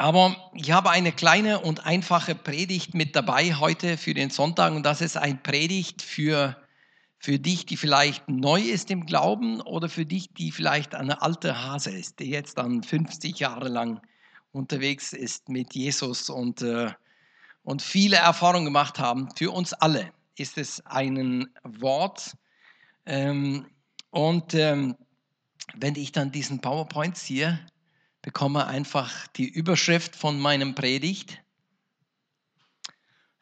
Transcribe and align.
Aber 0.00 0.34
ich 0.54 0.70
habe 0.70 0.88
eine 0.88 1.12
kleine 1.12 1.60
und 1.60 1.84
einfache 1.84 2.34
Predigt 2.34 2.94
mit 2.94 3.14
dabei 3.14 3.56
heute 3.56 3.98
für 3.98 4.14
den 4.14 4.30
Sonntag 4.30 4.72
und 4.72 4.82
das 4.82 5.02
ist 5.02 5.18
ein 5.18 5.42
Predigt 5.42 6.00
für, 6.00 6.56
für 7.18 7.38
dich, 7.38 7.66
die 7.66 7.76
vielleicht 7.76 8.26
neu 8.26 8.62
ist 8.62 8.90
im 8.90 9.04
Glauben 9.04 9.60
oder 9.60 9.90
für 9.90 10.06
dich, 10.06 10.32
die 10.32 10.52
vielleicht 10.52 10.94
eine 10.94 11.20
alte 11.20 11.62
Hase 11.62 11.90
ist, 11.90 12.18
die 12.18 12.30
jetzt 12.30 12.56
dann 12.56 12.82
50 12.82 13.40
Jahre 13.40 13.68
lang 13.68 14.00
unterwegs 14.52 15.12
ist 15.12 15.50
mit 15.50 15.74
Jesus 15.74 16.30
und, 16.30 16.62
äh, 16.62 16.92
und 17.62 17.82
viele 17.82 18.16
Erfahrungen 18.16 18.64
gemacht 18.64 18.98
haben. 18.98 19.28
Für 19.36 19.50
uns 19.50 19.74
alle 19.74 20.12
ist 20.34 20.56
es 20.56 20.80
ein 20.86 21.50
Wort. 21.62 22.38
Ähm, 23.04 23.66
und 24.08 24.54
ähm, 24.54 24.96
wenn 25.74 25.94
ich 25.94 26.12
dann 26.12 26.32
diesen 26.32 26.62
PowerPoint 26.62 27.18
ziehe, 27.18 27.60
bekomme 28.22 28.66
einfach 28.66 29.26
die 29.28 29.48
Überschrift 29.48 30.14
von 30.14 30.38
meinem 30.38 30.74
Predigt. 30.74 31.42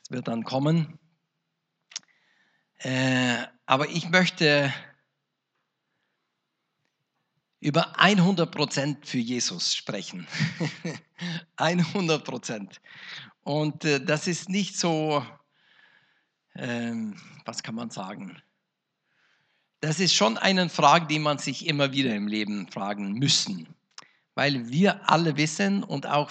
Es 0.02 0.10
wird 0.10 0.28
dann 0.28 0.44
kommen. 0.44 0.98
Äh, 2.78 3.44
aber 3.66 3.88
ich 3.88 4.08
möchte 4.08 4.72
über 7.60 7.98
100% 7.98 9.04
für 9.04 9.18
Jesus 9.18 9.74
sprechen. 9.74 10.28
100%. 11.56 12.78
Und 13.42 13.84
äh, 13.84 14.04
das 14.04 14.28
ist 14.28 14.48
nicht 14.48 14.78
so, 14.78 15.26
ähm, 16.54 17.16
was 17.44 17.64
kann 17.64 17.74
man 17.74 17.90
sagen? 17.90 18.40
Das 19.80 19.98
ist 19.98 20.14
schon 20.14 20.38
eine 20.38 20.68
Frage, 20.68 21.06
die 21.06 21.18
man 21.18 21.38
sich 21.38 21.66
immer 21.66 21.92
wieder 21.92 22.14
im 22.14 22.28
Leben 22.28 22.70
fragen 22.70 23.14
müssen 23.14 23.74
weil 24.38 24.70
wir 24.70 25.10
alle 25.10 25.36
wissen 25.36 25.82
und 25.82 26.06
auch 26.06 26.30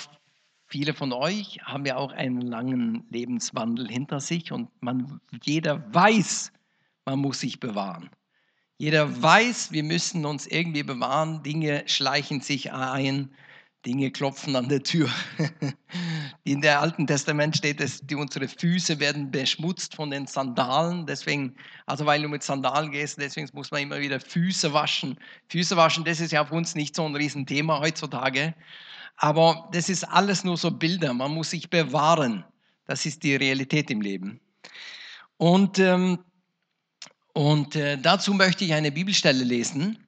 viele 0.66 0.94
von 0.94 1.12
euch 1.12 1.60
haben 1.64 1.86
ja 1.86 1.98
auch 1.98 2.14
einen 2.14 2.40
langen 2.40 3.06
Lebenswandel 3.10 3.86
hinter 3.90 4.22
sich 4.22 4.54
und 4.54 4.70
man, 4.82 5.20
jeder 5.44 5.94
weiß, 5.94 6.54
man 7.04 7.20
muss 7.20 7.42
sich 7.42 7.60
bewahren. 7.60 8.10
Jeder 8.78 9.22
weiß, 9.22 9.74
wir 9.74 9.84
müssen 9.84 10.26
uns 10.26 10.48
irgendwie 10.48 10.84
bewahren, 10.84 11.44
Dinge 11.44 11.84
schleichen 11.88 12.40
sich 12.40 12.72
ein, 12.72 13.30
Dinge 13.86 14.10
klopfen 14.10 14.56
an 14.56 14.70
der 14.70 14.84
Tür. 14.84 15.10
In 16.44 16.62
der 16.62 16.82
Alten 16.82 17.08
Testament 17.08 17.58
steht 17.58 17.82
es, 17.82 18.02
die 18.06 18.16
unsere 18.16 18.48
Füße 18.48 19.00
werden 19.00 19.32
beschmutzt 19.32 19.96
von 19.96 20.12
den 20.12 20.28
Sandalen. 20.28 21.06
Deswegen, 21.06 21.56
also 21.86 22.06
weil 22.06 22.22
du 22.22 22.30
mit 22.30 22.44
Sandalen 22.44 22.92
gehst, 22.92 23.20
deswegen 23.20 23.50
muss 23.54 23.72
man 23.72 23.82
immer 23.82 24.00
wieder 24.00 24.20
Füße 24.20 24.74
waschen. 24.74 25.18
Füße 25.50 25.76
waschen, 25.78 26.04
das 26.04 26.20
ist 26.20 26.32
ja 26.32 26.42
auf 26.42 26.52
uns 26.52 26.76
nicht 26.76 26.96
so 26.96 27.06
ein 27.06 27.16
Riesenthema 27.16 27.80
heutzutage. 27.80 28.54
Aber 29.18 29.70
das 29.72 29.90
ist 29.90 30.04
alles 30.04 30.44
nur 30.44 30.58
so 30.58 30.72
Bilder. 30.72 31.14
Man 31.14 31.34
muss 31.34 31.50
sich 31.50 31.70
bewahren. 31.70 32.46
Das 32.86 33.06
ist 33.06 33.24
die 33.24 33.36
Realität 33.36 33.90
im 33.90 34.02
Leben. 34.02 34.40
Und, 35.38 35.80
ähm, 35.80 36.20
und 37.34 37.76
äh, 37.76 37.98
dazu 37.98 38.34
möchte 38.34 38.66
ich 38.66 38.74
eine 38.74 38.92
Bibelstelle 38.92 39.44
lesen. 39.44 40.07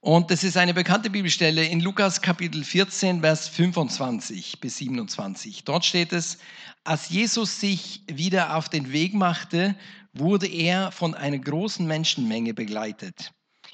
Und 0.00 0.30
das 0.30 0.44
ist 0.44 0.56
eine 0.56 0.74
bekannte 0.74 1.10
Bibelstelle 1.10 1.64
in 1.64 1.80
Lukas 1.80 2.22
Kapitel 2.22 2.62
14, 2.62 3.20
Vers 3.20 3.48
25 3.48 4.60
bis 4.60 4.76
27. 4.76 5.64
Dort 5.64 5.84
steht 5.84 6.12
es, 6.12 6.38
als 6.84 7.08
Jesus 7.08 7.58
sich 7.58 8.04
wieder 8.06 8.54
auf 8.54 8.68
den 8.68 8.92
Weg 8.92 9.12
machte, 9.14 9.74
wurde 10.12 10.46
er 10.46 10.92
von 10.92 11.14
einer 11.14 11.38
großen 11.38 11.84
Menschenmenge 11.84 12.54
begleitet. 12.54 13.32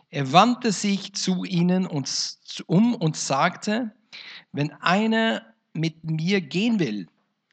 Er 0.08 0.32
wandte 0.32 0.72
sich 0.72 1.12
zu 1.12 1.44
ihnen 1.44 1.86
um 1.86 2.94
und 2.94 3.16
sagte, 3.16 3.92
wenn 4.50 4.72
einer 4.80 5.42
mit 5.74 6.04
mir 6.04 6.40
gehen 6.40 6.78
will, 6.78 7.06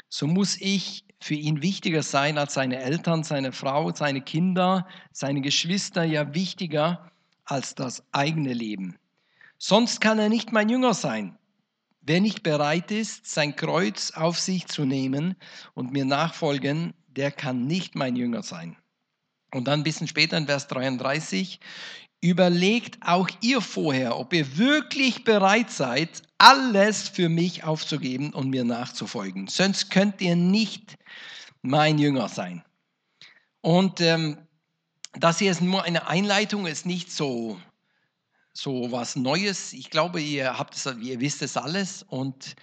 so 0.08 0.28
muss 0.28 0.56
ich 0.62 1.04
für 1.20 1.36
ihn 1.36 1.62
wichtiger 1.62 2.04
sein 2.04 2.38
als 2.38 2.54
seine 2.54 2.78
Eltern, 2.78 3.26
seine 3.26 3.52
Frau, 3.52 3.94
seine 3.94 4.22
Kinder, 4.22 4.88
seine 5.12 5.42
Geschwister, 5.42 6.06
ja 6.06 6.34
wichtiger 6.34 7.11
als 7.46 7.76
das 7.76 8.04
eigene 8.12 8.54
Leben. 8.54 8.98
Sonst 9.58 10.02
kann 10.02 10.20
er 10.20 10.30
nicht 10.30 10.52
mein 10.52 10.70
Jünger 10.70 10.94
sein. 10.94 11.38
Wer 12.02 12.20
nicht 12.20 12.42
bereit 12.42 12.90
ist, 12.90 13.28
sein 13.28 13.56
Kreuz 13.56 14.12
auf 14.12 14.40
sich 14.40 14.68
zu 14.68 14.86
nehmen 14.86 15.36
und 15.76 15.92
mir 15.92 16.06
nachfolgen, 16.06 16.94
der 17.08 17.32
kann 17.32 17.68
nicht 17.68 17.96
mein 17.96 18.16
Jünger 18.16 18.42
sein. 18.42 18.76
Und 19.54 19.68
dann 19.68 19.82
ein 19.82 19.84
bisschen 19.84 20.08
später 20.08 20.38
in 20.38 20.48
Vers 20.48 20.68
33, 20.68 21.60
überlegt 22.22 22.98
auch 23.02 23.30
ihr 23.42 23.62
vorher, 23.62 24.18
ob 24.18 24.34
ihr 24.34 24.58
wirklich 24.58 25.24
bereit 25.24 25.70
seid, 25.70 26.22
alles 26.38 27.08
für 27.08 27.30
mich 27.30 27.64
aufzugeben 27.64 28.34
und 28.34 28.50
mir 28.50 28.64
nachzufolgen. 28.64 29.48
Sonst 29.48 29.92
könnt 29.92 30.22
ihr 30.22 30.36
nicht 30.36 30.96
mein 31.62 31.98
Jünger 31.98 32.30
sein. 32.30 32.64
Und 33.62 34.02
ähm, 34.02 34.38
das 35.14 35.40
hier 35.40 35.52
ist 35.52 35.62
nur 35.62 35.84
eine 35.84 36.08
Einleitung, 36.08 36.68
ist 36.68 36.86
nicht 36.86 37.12
so, 37.12 37.60
so 38.54 38.92
was 38.92 39.16
Neues. 39.16 39.74
Ich 39.74 39.90
glaube, 39.90 40.22
ihr, 40.22 40.58
habt 40.58 40.76
es, 40.76 40.86
ihr 40.86 41.20
wisst 41.20 41.42
es 41.42 41.58
alles. 41.58 42.04
Und, 42.04 42.56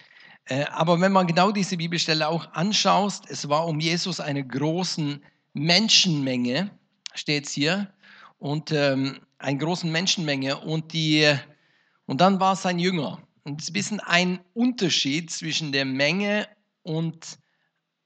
äh, 0.45 0.65
aber 0.65 0.99
wenn 0.99 1.11
man 1.11 1.27
genau 1.27 1.51
diese 1.51 1.77
Bibelstelle 1.77 2.27
auch 2.27 2.51
anschaut, 2.53 3.21
es 3.27 3.49
war 3.49 3.67
um 3.67 3.79
Jesus 3.79 4.19
eine 4.19 4.45
große 4.45 5.21
Menschenmenge, 5.53 6.71
steht 7.13 7.45
es 7.45 7.51
hier, 7.51 7.93
und 8.39 8.71
ähm, 8.71 9.19
eine 9.37 9.57
große 9.57 9.85
Menschenmenge. 9.87 10.59
Und, 10.59 10.93
die, 10.93 11.35
und 12.05 12.21
dann 12.21 12.39
war 12.39 12.53
es 12.53 12.65
ein 12.65 12.79
Jünger. 12.79 13.21
Und 13.43 13.61
es 13.61 13.65
ist 13.65 13.69
ein 13.69 13.73
bisschen 13.73 13.99
ein 13.99 14.39
Unterschied 14.53 15.31
zwischen 15.31 15.71
der 15.71 15.85
Menge 15.85 16.47
und 16.83 17.37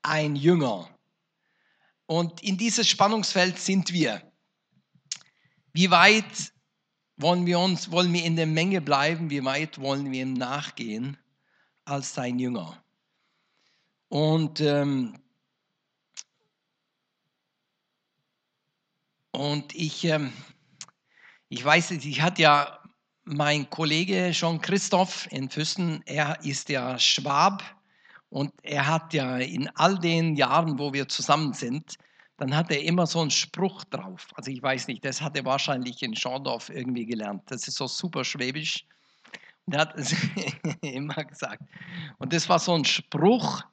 ein 0.02 0.36
Jünger. 0.36 0.90
Und 2.06 2.44
in 2.44 2.58
dieses 2.58 2.88
Spannungsfeld 2.88 3.58
sind 3.58 3.94
wir. 3.94 4.22
Wie 5.74 5.90
weit 5.90 6.54
wollen 7.18 7.48
wir 7.48 7.58
uns, 7.58 7.90
wollen 7.90 8.14
wir 8.14 8.24
in 8.24 8.36
der 8.36 8.46
Menge 8.46 8.80
bleiben? 8.80 9.32
Wie 9.32 9.44
weit 9.44 9.80
wollen 9.80 10.12
wir 10.12 10.22
ihm 10.22 10.34
nachgehen 10.34 11.18
als 11.84 12.14
sein 12.14 12.38
Jünger? 12.38 12.84
Und, 14.08 14.62
ähm, 14.62 15.18
und 19.32 19.74
ich, 19.74 20.04
ähm, 20.04 20.32
ich 21.50 21.66
weiß, 21.66 21.90
ich 21.92 22.22
hatte 22.22 22.44
ja 22.44 22.80
mein 23.24 23.68
Kollege 23.70 24.30
Jean 24.32 24.62
Christoph 24.62 25.28
in 25.32 25.50
Füssen, 25.50 26.04
er 26.06 26.40
ist 26.44 26.70
ja 26.70 27.00
Schwab 27.00 27.64
und 28.30 28.54
er 28.62 28.86
hat 28.86 29.12
ja 29.14 29.38
in 29.38 29.70
all 29.70 29.98
den 29.98 30.36
Jahren, 30.36 30.78
wo 30.78 30.94
wir 30.94 31.08
zusammen 31.08 31.54
sind, 31.54 31.98
dann 32.38 32.56
hat 32.56 32.72
er 32.72 32.82
immer 32.82 33.06
so 33.06 33.22
einen 33.22 33.32
Spruch 33.32 33.84
drauf. 33.86 34.28
Also 34.36 34.52
ich 34.52 34.62
weiß 34.62 34.88
nicht, 34.88 35.06
das 35.06 35.22
hat 35.22 35.38
er 35.38 35.46
wahrscheinlich 35.46 36.02
in 36.02 36.16
Schorndorf 36.16 36.70
irgendwie 36.70 37.06
gelernt. 37.06 37.44
Das 37.48 37.68
ist 37.68 37.76
so 37.76 37.88
super 37.88 38.24
schwäbisch. 38.24 38.86
Und 39.66 39.76
er 39.76 39.82
hat 39.82 39.98
es 39.98 40.16
immer 40.82 41.24
gesagt. 41.24 41.64
Und 42.18 42.34
das 42.34 42.50
war 42.50 42.60
so 42.60 42.74
ein 42.74 42.86
Spruch, 42.86 43.64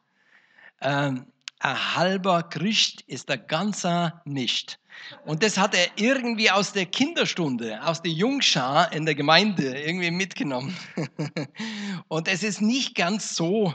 ähm, 0.82 1.26
ein 1.60 1.94
halber 1.94 2.42
Christ 2.44 3.02
ist 3.02 3.28
der 3.28 3.38
ganze 3.38 4.14
nicht. 4.24 4.78
Und 5.24 5.42
das 5.42 5.58
hat 5.58 5.74
er 5.74 5.86
irgendwie 5.96 6.50
aus 6.50 6.72
der 6.72 6.86
Kinderstunde, 6.86 7.82
aus 7.84 8.02
der 8.02 8.12
Jungschar 8.12 8.92
in 8.92 9.04
der 9.04 9.14
Gemeinde 9.14 9.78
irgendwie 9.78 10.10
mitgenommen. 10.10 10.76
Und 12.08 12.28
es 12.28 12.42
ist 12.42 12.60
nicht 12.60 12.94
ganz 12.94 13.34
so, 13.36 13.74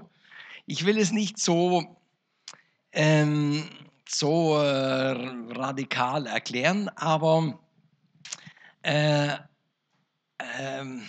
ich 0.65 0.85
will 0.85 0.97
es 0.97 1.11
nicht 1.11 1.39
so 1.39 1.97
ähm, 2.91 3.69
so 4.07 4.57
äh, 4.57 5.11
radikal 5.53 6.27
erklären, 6.27 6.89
aber, 6.95 7.59
äh, 8.83 9.29
ähm, 10.59 11.03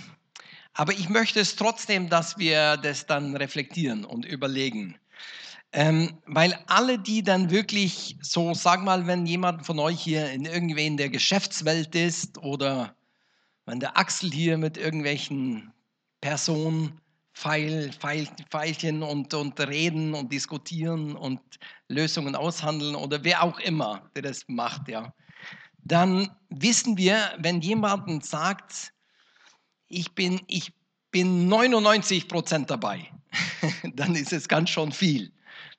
aber 0.72 0.92
ich 0.92 1.08
möchte 1.08 1.40
es 1.40 1.56
trotzdem, 1.56 2.08
dass 2.08 2.38
wir 2.38 2.76
das 2.76 3.06
dann 3.06 3.36
reflektieren 3.36 4.04
und 4.04 4.24
überlegen. 4.24 4.98
Ähm, 5.72 6.18
weil 6.26 6.58
alle, 6.68 6.98
die 6.98 7.22
dann 7.22 7.50
wirklich 7.50 8.16
so, 8.22 8.54
sag 8.54 8.82
mal, 8.82 9.06
wenn 9.06 9.26
jemand 9.26 9.66
von 9.66 9.78
euch 9.78 10.00
hier 10.00 10.30
in 10.30 10.46
irgendwie 10.46 10.86
in 10.86 10.96
der 10.96 11.10
Geschäftswelt 11.10 11.94
ist 11.94 12.38
oder 12.38 12.96
wenn 13.66 13.80
der 13.80 13.98
Axel 13.98 14.30
hier 14.30 14.56
mit 14.58 14.78
irgendwelchen 14.78 15.72
Personen 16.20 17.00
Pfeil, 17.36 17.92
Pfeil, 17.92 18.26
Pfeilchen 18.50 19.02
und, 19.02 19.34
und 19.34 19.60
reden 19.60 20.14
und 20.14 20.32
diskutieren 20.32 21.14
und 21.14 21.40
Lösungen 21.86 22.34
aushandeln 22.34 22.94
oder 22.94 23.22
wer 23.24 23.42
auch 23.42 23.58
immer, 23.60 24.10
der 24.14 24.22
das 24.22 24.44
macht, 24.48 24.88
ja, 24.88 25.12
dann 25.76 26.30
wissen 26.48 26.96
wir, 26.96 27.34
wenn 27.38 27.60
jemand 27.60 28.24
sagt, 28.24 28.94
ich 29.88 30.14
bin, 30.14 30.40
ich 30.46 30.72
bin 31.10 31.46
99 31.46 32.26
Prozent 32.26 32.70
dabei, 32.70 33.06
dann 33.94 34.14
ist 34.14 34.32
es 34.32 34.48
ganz 34.48 34.70
schon 34.70 34.90
viel. 34.90 35.30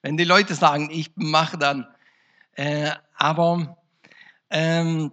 Wenn 0.03 0.15
die 0.15 0.25
Leute 0.25 0.53
sagen, 0.53 0.89
ich 0.91 1.09
mache 1.15 1.57
dann, 1.57 1.87
äh, 2.53 2.91
aber, 3.15 3.83
ähm, 4.51 5.11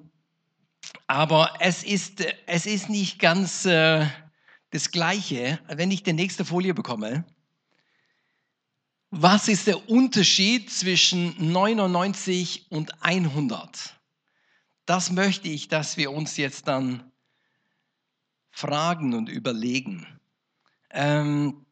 aber 1.06 1.54
es, 1.60 1.82
ist, 1.84 2.22
es 2.46 2.66
ist 2.66 2.90
nicht 2.90 3.18
ganz... 3.18 3.64
Äh, 3.64 4.06
das 4.74 4.90
Gleiche, 4.90 5.60
wenn 5.68 5.92
ich 5.92 6.02
die 6.02 6.12
nächste 6.12 6.44
Folie 6.44 6.74
bekomme. 6.74 7.24
Was 9.10 9.46
ist 9.46 9.68
der 9.68 9.88
Unterschied 9.88 10.68
zwischen 10.68 11.52
99 11.52 12.66
und 12.70 13.00
100? 13.00 13.94
Das 14.84 15.12
möchte 15.12 15.46
ich, 15.46 15.68
dass 15.68 15.96
wir 15.96 16.10
uns 16.10 16.36
jetzt 16.36 16.66
dann 16.66 17.12
fragen 18.50 19.14
und 19.14 19.28
überlegen. 19.28 20.08
Ähm, 20.90 21.64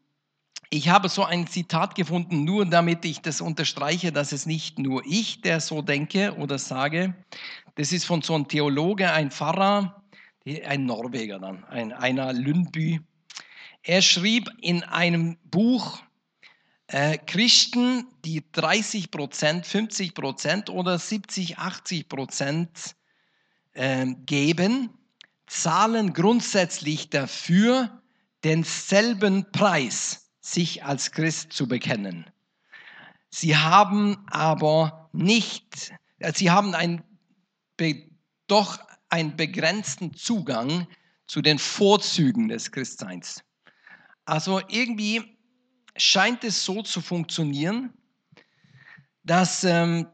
ich 0.70 0.88
habe 0.88 1.08
so 1.08 1.25
ein 1.25 1.49
Zitat 1.49 1.96
gefunden, 1.96 2.44
nur 2.44 2.66
damit 2.66 3.04
ich 3.04 3.20
das 3.20 3.40
unterstreiche, 3.40 4.12
dass 4.12 4.31
es 4.31 4.46
nicht 4.46 4.78
nur 4.78 5.02
ich, 5.04 5.40
der 5.40 5.58
so 5.58 5.82
denke 5.82 6.37
oder 6.37 6.56
sage. 6.56 7.16
Das 7.75 7.90
ist 7.90 8.04
von 8.04 8.22
so 8.22 8.37
einem 8.37 8.46
Theologe, 8.46 9.12
ein 9.12 9.32
Pfarrer, 9.32 10.01
ein 10.44 10.87
Norweger 10.87 11.39
dann, 11.39 11.65
ein, 11.65 11.93
einer 11.93 12.33
Lundby. 12.33 13.00
Er 13.83 14.03
schrieb 14.03 14.50
in 14.61 14.83
einem 14.85 15.37
Buch, 15.44 16.03
äh, 16.89 17.19
Christen, 17.19 18.06
die 18.25 18.44
30 18.53 19.11
Prozent, 19.11 19.67
50 19.67 20.15
Prozent 20.15 20.71
oder 20.71 20.99
70, 20.99 21.59
80 21.59 22.09
Prozent 22.09 22.97
äh, 23.73 24.06
geben, 24.27 24.91
zahlen 25.47 26.12
grundsätzlich 26.12 27.11
dafür 27.11 28.03
denselben 28.45 29.50
Preis, 29.53 30.31
sich 30.41 30.85
als 30.85 31.12
Christ 31.12 31.53
zu 31.53 31.67
bekennen. 31.69 32.27
Sie 33.31 33.56
haben 33.56 34.19
aber 34.29 35.09
nicht, 35.12 35.93
äh, 36.19 36.33
sie 36.35 36.50
haben 36.50 36.75
ein, 36.75 37.03
doch 38.47 38.79
einen 39.12 39.37
begrenzten 39.37 40.14
Zugang 40.14 40.87
zu 41.26 41.43
den 41.43 41.59
Vorzügen 41.59 42.49
des 42.49 42.73
Christseins. 42.73 43.44
Also 44.25 44.62
irgendwie 44.69 45.38
scheint 45.97 46.44
es 46.44 46.64
so 46.64 46.82
zu 46.82 47.03
funktionieren, 47.03 47.93
dass, 49.23 49.64
ähm, 49.64 50.06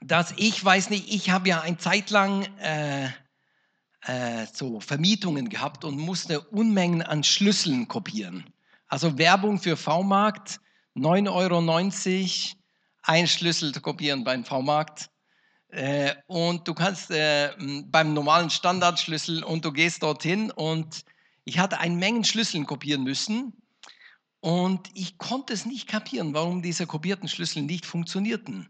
dass 0.00 0.32
ich 0.36 0.64
weiß 0.64 0.90
nicht, 0.90 1.12
ich 1.12 1.30
habe 1.30 1.48
ja 1.48 1.60
eine 1.62 1.76
Zeit 1.76 2.10
lang 2.10 2.44
äh, 2.58 3.06
äh, 4.02 4.46
so 4.52 4.78
Vermietungen 4.78 5.48
gehabt 5.48 5.84
und 5.84 5.98
musste 5.98 6.40
Unmengen 6.40 7.02
an 7.02 7.24
Schlüsseln 7.24 7.88
kopieren. 7.88 8.44
Also 8.86 9.18
Werbung 9.18 9.58
für 9.58 9.76
V-Markt, 9.76 10.60
9,90 10.94 11.32
Euro, 11.32 12.60
ein 13.02 13.26
Schlüssel 13.26 13.72
zu 13.72 13.80
kopieren 13.80 14.22
beim 14.22 14.44
V-Markt. 14.44 15.10
Äh, 15.74 16.14
und 16.28 16.68
du 16.68 16.74
kannst 16.74 17.10
äh, 17.10 17.50
beim 17.86 18.14
normalen 18.14 18.48
Standardschlüssel 18.48 19.42
und 19.42 19.64
du 19.64 19.72
gehst 19.72 20.04
dorthin 20.04 20.52
und 20.52 21.04
ich 21.44 21.58
hatte 21.58 21.80
eine 21.80 21.96
Menge 21.96 22.24
Schlüsseln 22.24 22.64
kopieren 22.64 23.02
müssen 23.02 23.52
und 24.38 24.88
ich 24.94 25.18
konnte 25.18 25.52
es 25.52 25.66
nicht 25.66 25.88
kapieren, 25.88 26.32
warum 26.32 26.62
diese 26.62 26.86
kopierten 26.86 27.28
Schlüssel 27.28 27.62
nicht 27.62 27.86
funktionierten. 27.86 28.68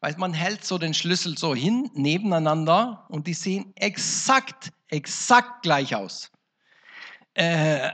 Weil 0.00 0.16
man 0.16 0.34
hält 0.34 0.64
so 0.64 0.76
den 0.76 0.92
Schlüssel 0.92 1.38
so 1.38 1.54
hin, 1.54 1.88
nebeneinander 1.94 3.06
und 3.10 3.28
die 3.28 3.34
sehen 3.34 3.72
exakt, 3.76 4.72
exakt 4.88 5.62
gleich 5.62 5.94
aus. 5.94 6.32
Äh, 7.34 7.92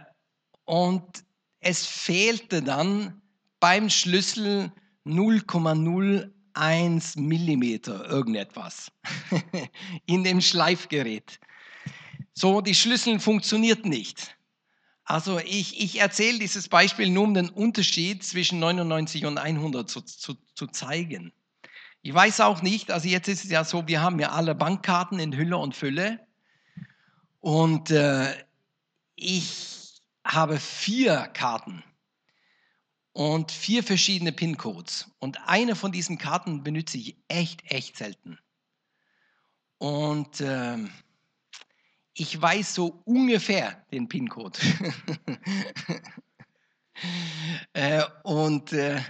und 0.64 1.24
es 1.60 1.84
fehlte 1.84 2.62
dann 2.62 3.20
beim 3.60 3.90
Schlüssel 3.90 4.72
0,01 6.56 7.20
Millimeter 7.20 8.08
irgendetwas 8.08 8.90
in 10.06 10.24
dem 10.24 10.40
Schleifgerät. 10.40 11.38
So, 12.32 12.60
die 12.60 12.74
Schlüssel 12.74 13.20
funktionierten 13.20 13.90
nicht. 13.90 14.36
Also 15.04 15.38
ich, 15.38 15.80
ich 15.80 16.00
erzähle 16.00 16.38
dieses 16.38 16.68
Beispiel 16.68 17.10
nur, 17.10 17.24
um 17.24 17.34
den 17.34 17.48
Unterschied 17.48 18.24
zwischen 18.24 18.58
99 18.58 19.24
und 19.26 19.38
100 19.38 19.88
zu, 19.88 20.00
zu, 20.00 20.34
zu 20.54 20.66
zeigen. 20.66 21.32
Ich 22.02 22.12
weiß 22.12 22.40
auch 22.40 22.62
nicht, 22.62 22.90
also 22.90 23.08
jetzt 23.08 23.28
ist 23.28 23.44
es 23.44 23.50
ja 23.50 23.64
so, 23.64 23.86
wir 23.86 24.00
haben 24.00 24.18
ja 24.18 24.30
alle 24.32 24.54
Bankkarten 24.54 25.18
in 25.18 25.36
Hülle 25.36 25.56
und 25.58 25.76
Fülle. 25.76 26.20
Und 27.40 27.90
äh, 27.90 28.34
ich 29.14 30.02
habe 30.24 30.58
vier 30.58 31.30
Karten 31.32 31.84
und 33.16 33.50
vier 33.50 33.82
verschiedene 33.82 34.30
PIN-Codes. 34.30 35.10
Und 35.20 35.38
eine 35.48 35.74
von 35.74 35.90
diesen 35.90 36.18
Karten 36.18 36.62
benutze 36.62 36.98
ich 36.98 37.16
echt, 37.28 37.62
echt 37.64 37.96
selten. 37.96 38.38
Und 39.78 40.42
äh, 40.42 40.76
ich 42.12 42.38
weiß 42.38 42.74
so 42.74 43.00
ungefähr 43.06 43.86
den 43.90 44.06
PIN-Code. 44.06 44.58
äh, 47.72 48.04
und, 48.22 48.74
äh, 48.74 49.00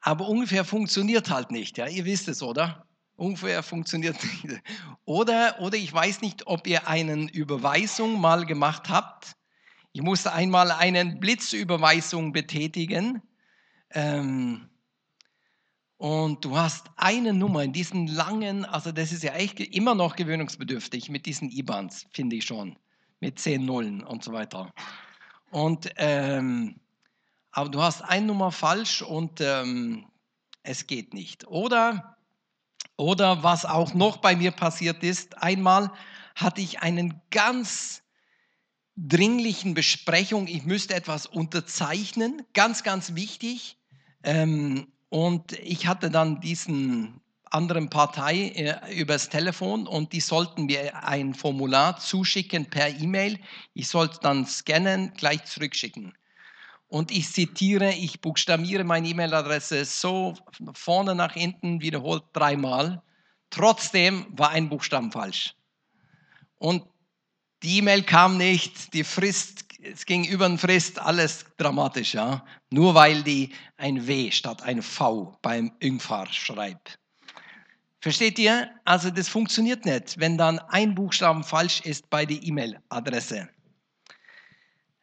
aber 0.00 0.28
ungefähr 0.28 0.64
funktioniert 0.64 1.28
halt 1.28 1.50
nicht. 1.50 1.78
Ja? 1.78 1.88
Ihr 1.88 2.04
wisst 2.04 2.28
es, 2.28 2.44
oder? 2.44 2.86
Ungefähr 3.16 3.64
funktioniert 3.64 4.18
nicht. 4.22 4.62
Oder, 5.04 5.58
oder 5.58 5.76
ich 5.76 5.92
weiß 5.92 6.20
nicht, 6.20 6.46
ob 6.46 6.68
ihr 6.68 6.86
eine 6.86 7.28
Überweisung 7.32 8.20
mal 8.20 8.46
gemacht 8.46 8.88
habt. 8.88 9.34
Ich 9.92 10.00
musste 10.00 10.32
einmal 10.32 10.70
eine 10.70 11.16
Blitzüberweisung 11.16 12.30
betätigen. 12.30 13.20
Ähm, 13.94 14.68
und 15.96 16.44
du 16.44 16.56
hast 16.56 16.86
eine 16.96 17.32
Nummer 17.32 17.62
in 17.62 17.72
diesen 17.72 18.08
langen, 18.08 18.64
also 18.64 18.90
das 18.90 19.12
ist 19.12 19.22
ja 19.22 19.34
echt 19.34 19.60
immer 19.60 19.94
noch 19.94 20.16
gewöhnungsbedürftig 20.16 21.10
mit 21.10 21.26
diesen 21.26 21.48
IBANs, 21.50 22.06
finde 22.12 22.36
ich 22.36 22.44
schon, 22.44 22.76
mit 23.20 23.38
zehn 23.38 23.64
Nullen 23.64 24.02
und 24.02 24.24
so 24.24 24.32
weiter. 24.32 24.72
Und, 25.52 25.90
ähm, 25.96 26.80
aber 27.52 27.68
du 27.68 27.80
hast 27.80 28.02
eine 28.02 28.26
Nummer 28.26 28.50
falsch 28.50 29.02
und 29.02 29.40
ähm, 29.40 30.06
es 30.64 30.86
geht 30.86 31.14
nicht. 31.14 31.46
Oder, 31.46 32.16
oder 32.96 33.42
was 33.44 33.64
auch 33.64 33.94
noch 33.94 34.16
bei 34.16 34.34
mir 34.34 34.50
passiert 34.50 35.04
ist, 35.04 35.40
einmal 35.40 35.92
hatte 36.34 36.62
ich 36.62 36.80
einen 36.80 37.20
ganz 37.30 38.02
dringlichen 38.96 39.74
Besprechung, 39.74 40.46
ich 40.46 40.64
müsste 40.64 40.94
etwas 40.94 41.26
unterzeichnen, 41.26 42.42
ganz, 42.54 42.82
ganz 42.82 43.14
wichtig. 43.14 43.76
Ähm, 44.22 44.88
und 45.08 45.52
ich 45.52 45.86
hatte 45.86 46.10
dann 46.10 46.40
diesen 46.40 47.20
anderen 47.52 47.90
Partei 47.90 48.48
äh, 48.54 48.98
übers 48.98 49.28
Telefon 49.28 49.86
und 49.86 50.12
die 50.12 50.20
sollten 50.20 50.66
mir 50.66 51.04
ein 51.04 51.34
Formular 51.34 51.98
zuschicken 51.98 52.66
per 52.66 52.88
E-Mail. 52.88 53.38
Ich 53.74 53.88
sollte 53.88 54.18
dann 54.22 54.46
scannen, 54.46 55.12
gleich 55.14 55.44
zurückschicken. 55.44 56.14
Und 56.88 57.10
ich 57.10 57.32
zitiere, 57.32 57.92
ich 57.92 58.20
buchstabiere 58.20 58.84
meine 58.84 59.08
E-Mail-Adresse 59.08 59.84
so 59.84 60.34
vorne 60.74 61.14
nach 61.14 61.32
hinten 61.32 61.80
wiederholt 61.80 62.24
dreimal. 62.32 63.02
Trotzdem 63.48 64.26
war 64.30 64.50
ein 64.50 64.68
Buchstaben 64.68 65.10
falsch. 65.10 65.54
Und 66.56 66.84
die 67.62 67.78
E-Mail 67.78 68.02
kam 68.02 68.36
nicht, 68.36 68.92
die 68.92 69.04
Frist, 69.04 69.61
es 69.82 70.06
ging 70.06 70.24
über 70.24 70.48
den 70.48 70.58
Frist, 70.58 70.98
alles 70.98 71.44
dramatisch, 71.56 72.14
ja. 72.14 72.44
Nur 72.70 72.94
weil 72.94 73.22
die 73.22 73.52
ein 73.76 74.06
W 74.06 74.30
statt 74.30 74.62
ein 74.62 74.82
V 74.82 75.36
beim 75.42 75.72
Ingfar 75.80 76.32
schreibt. 76.32 76.98
Versteht 78.00 78.38
ihr? 78.38 78.70
Also 78.84 79.10
das 79.10 79.28
funktioniert 79.28 79.84
nicht, 79.84 80.18
wenn 80.18 80.36
dann 80.36 80.58
ein 80.58 80.94
Buchstaben 80.94 81.44
falsch 81.44 81.80
ist 81.82 82.10
bei 82.10 82.26
der 82.26 82.42
E-Mail-Adresse. 82.42 83.48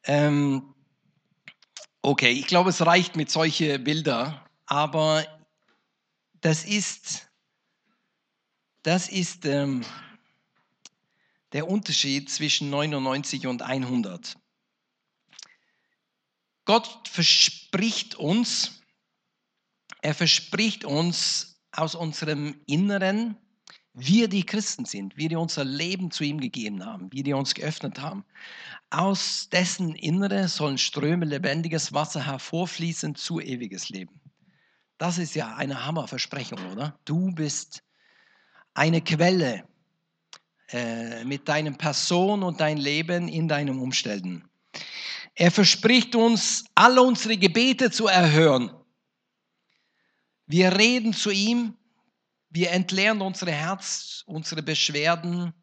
Ähm, 0.04 0.74
okay, 2.02 2.32
ich 2.32 2.48
glaube, 2.48 2.72
es 2.72 2.86
reicht 2.86 3.16
mit 3.16 3.30
solchen 3.30 3.84
Bildern, 3.84 4.40
aber 4.66 5.26
das 6.42 6.66
ist, 6.66 7.30
das 8.84 9.08
ist, 9.08 9.46
ähm, 9.46 9.86
der 11.54 11.68
Unterschied 11.68 12.30
zwischen 12.30 12.70
99 12.70 13.48
und 13.48 13.62
100. 13.62 14.38
Gott 16.70 17.08
verspricht 17.08 18.14
uns, 18.14 18.84
er 20.04 20.14
verspricht 20.14 20.86
uns 20.86 21.64
aus 21.72 21.96
unserem 21.96 22.62
Inneren, 22.68 23.38
wir 23.96 24.28
die 24.28 24.46
Christen 24.46 24.86
sind, 24.86 25.18
wir 25.18 25.30
die 25.30 25.36
unser 25.36 25.66
Leben 25.66 26.12
zu 26.12 26.24
ihm 26.24 26.40
gegeben 26.40 26.86
haben, 26.86 27.12
wir 27.12 27.24
die 27.24 27.34
uns 27.34 27.56
geöffnet 27.56 28.00
haben. 28.00 28.24
Aus 28.92 29.50
dessen 29.52 29.96
Innere 29.96 30.48
sollen 30.48 30.78
Ströme 30.78 31.26
lebendiges 31.26 31.92
Wasser 31.92 32.24
hervorfließen 32.24 33.16
zu 33.16 33.40
ewiges 33.40 33.90
Leben. 33.90 34.22
Das 35.00 35.18
ist 35.18 35.34
ja 35.34 35.56
eine 35.56 35.88
Hammerversprechung, 35.88 36.60
oder? 36.72 37.00
Du 37.04 37.32
bist 37.32 37.82
eine 38.76 39.02
Quelle 39.02 39.64
äh, 40.68 41.26
mit 41.26 41.50
deinem 41.50 41.80
Person 41.80 42.44
und 42.44 42.62
dein 42.62 42.78
Leben 42.78 43.28
in 43.28 43.48
deinen 43.48 43.80
Umständen. 43.80 44.48
Er 45.40 45.52
verspricht 45.52 46.18
uns, 46.18 46.66
alle 46.76 47.02
unsere 47.02 47.38
Gebete 47.38 47.90
zu 47.92 48.08
erhören. 48.08 48.72
Wir 50.48 50.78
reden 50.78 51.14
zu 51.14 51.32
ihm, 51.32 51.78
wir 52.50 52.72
entleeren 52.72 53.22
unsere 53.22 53.54
Herz, 53.54 54.26
unsere 54.26 54.62
Beschwerden, 54.62 55.54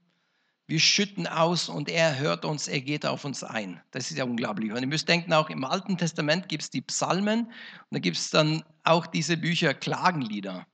wir 0.66 0.80
schütten 0.80 1.26
aus 1.26 1.68
und 1.68 1.90
er 1.90 2.18
hört 2.18 2.46
uns, 2.46 2.68
er 2.68 2.80
geht 2.80 3.04
auf 3.04 3.26
uns 3.26 3.44
ein. 3.44 3.78
Das 3.90 4.10
ist 4.10 4.16
ja 4.16 4.24
unglaublich. 4.24 4.72
Und 4.72 4.80
ihr 4.80 4.86
müsst 4.86 5.10
denken, 5.10 5.34
auch 5.34 5.50
im 5.50 5.62
Alten 5.62 5.98
Testament 5.98 6.48
gibt 6.48 6.62
es 6.62 6.70
die 6.70 6.80
Psalmen 6.80 7.40
und 7.40 7.52
da 7.90 7.98
gibt 7.98 8.16
es 8.16 8.30
dann 8.30 8.64
auch 8.82 9.06
diese 9.06 9.36
Bücher 9.36 9.74
Klagenlieder. 9.74 10.66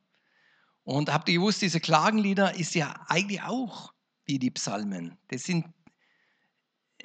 Und 0.85 1.13
habt 1.13 1.29
ihr 1.29 1.41
gewusst, 1.41 1.61
diese 1.61 1.81
Klagenlieder 1.81 2.55
ist 2.55 2.77
ja 2.77 2.95
eigentlich 3.09 3.43
auch 3.43 3.93
wie 4.27 4.39
die 4.39 4.53
Psalmen. 4.53 5.19
Das 5.27 5.43
sind 5.43 5.67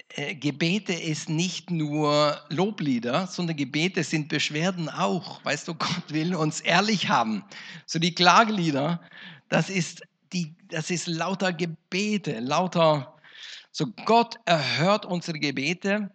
äh, 0.09 0.35
Gebete 0.35 0.93
ist 0.93 1.29
nicht 1.29 1.69
nur 1.69 2.41
Loblieder, 2.49 3.27
sondern 3.27 3.57
Gebete 3.57 4.03
sind 4.03 4.29
Beschwerden 4.29 4.89
auch. 4.89 5.43
Weißt 5.43 5.67
du, 5.67 5.73
Gott 5.75 6.03
will 6.09 6.35
uns 6.35 6.61
ehrlich 6.61 7.09
haben. 7.09 7.43
So 7.85 7.99
die 7.99 8.15
Klagelieder, 8.15 9.01
das 9.49 9.69
ist 9.69 10.01
die, 10.33 10.55
das 10.69 10.89
ist 10.89 11.07
lauter 11.07 11.53
Gebete, 11.53 12.39
lauter, 12.39 13.15
so 13.71 13.87
Gott 14.05 14.37
erhört 14.45 15.05
unsere 15.05 15.39
Gebete 15.39 16.11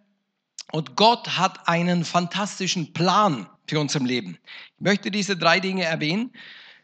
und 0.71 0.95
Gott 0.95 1.37
hat 1.37 1.67
einen 1.67 2.05
fantastischen 2.05 2.93
Plan 2.93 3.47
für 3.67 3.79
unser 3.79 3.99
Leben. 4.01 4.37
Ich 4.77 4.81
möchte 4.81 5.11
diese 5.11 5.37
drei 5.37 5.59
Dinge 5.59 5.83
erwähnen. 5.83 6.31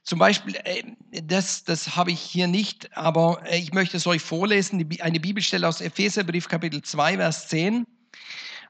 Zum 0.03 0.20
Beispiel, 0.20 0.56
äh, 0.63 0.84
das, 1.24 1.63
das 1.63 1.96
habe 1.96 2.12
ich 2.12 2.20
hier 2.20 2.48
nicht, 2.48 2.96
aber 2.98 3.41
äh, 3.46 3.60
ich 3.60 3.74
möchte 3.74 3.98
es 3.98 4.08
euch 4.08 4.22
vorlesen, 4.22 4.89
eine 5.00 5.20
Bibelstelle 5.20 5.68
aus 5.68 5.82
Epheserbrief 5.82 6.48
Kapitel 6.48 6.82
2, 6.82 7.18
Vers 7.18 7.48
10. 7.50 7.86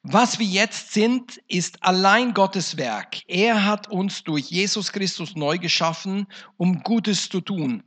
Was 0.03 0.39
wir 0.39 0.45
jetzt 0.45 0.93
sind, 0.93 1.41
ist 1.47 1.83
allein 1.83 2.33
Gottes 2.33 2.77
Werk. 2.77 3.17
Er 3.27 3.65
hat 3.65 3.89
uns 3.89 4.23
durch 4.23 4.45
Jesus 4.45 4.93
Christus 4.93 5.35
neu 5.35 5.57
geschaffen, 5.57 6.27
um 6.55 6.83
Gutes 6.83 7.29
zu 7.29 7.41
tun. 7.41 7.83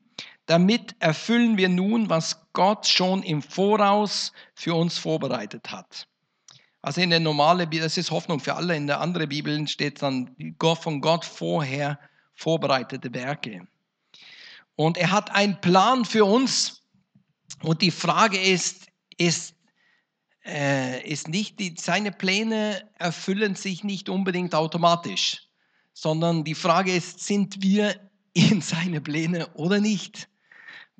Damit 0.46 0.94
erfüllen 0.98 1.56
wir 1.56 1.70
nun, 1.70 2.10
was 2.10 2.46
Gott 2.52 2.86
schon 2.86 3.22
im 3.22 3.40
Voraus 3.40 4.32
für 4.54 4.74
uns 4.74 4.98
vorbereitet 4.98 5.70
hat. 5.70 6.06
Also 6.82 7.00
in 7.00 7.10
der 7.10 7.20
normalen 7.20 7.70
Bibel, 7.70 7.84
das 7.84 7.96
ist 7.96 8.10
Hoffnung 8.10 8.40
für 8.40 8.56
alle, 8.56 8.76
in 8.76 8.88
der 8.88 9.00
anderen 9.00 9.28
Bibel 9.28 9.66
steht 9.68 10.02
dann 10.02 10.36
von 10.58 11.00
Gott 11.00 11.24
vorher 11.24 11.98
vorbereitete 12.34 13.12
Werke. 13.14 13.66
Und 14.76 14.96
er 14.96 15.10
hat 15.10 15.30
einen 15.34 15.60
Plan 15.60 16.04
für 16.04 16.24
uns. 16.24 16.82
Und 17.62 17.82
die 17.82 17.90
Frage 17.90 18.40
ist, 18.40 18.86
ist, 19.18 19.54
äh, 20.44 21.06
ist 21.08 21.28
nicht, 21.28 21.60
die, 21.60 21.74
seine 21.78 22.10
Pläne 22.10 22.88
erfüllen 22.98 23.54
sich 23.54 23.84
nicht 23.84 24.08
unbedingt 24.08 24.54
automatisch, 24.54 25.48
sondern 25.92 26.44
die 26.44 26.54
Frage 26.54 26.94
ist, 26.94 27.20
sind 27.20 27.62
wir 27.62 28.10
in 28.32 28.60
seine 28.60 29.00
Pläne 29.00 29.48
oder 29.54 29.78
nicht? 29.78 30.28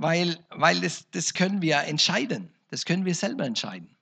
weil, 0.03 0.39
weil 0.51 0.81
das, 0.81 1.09
das 1.11 1.33
können 1.33 1.63
wir 1.63 1.79
entscheiden. 1.85 2.51
Das 2.71 2.85
können 2.85 3.05
wir 3.05 3.15
selber 3.15 3.45
entscheiden. 3.45 3.97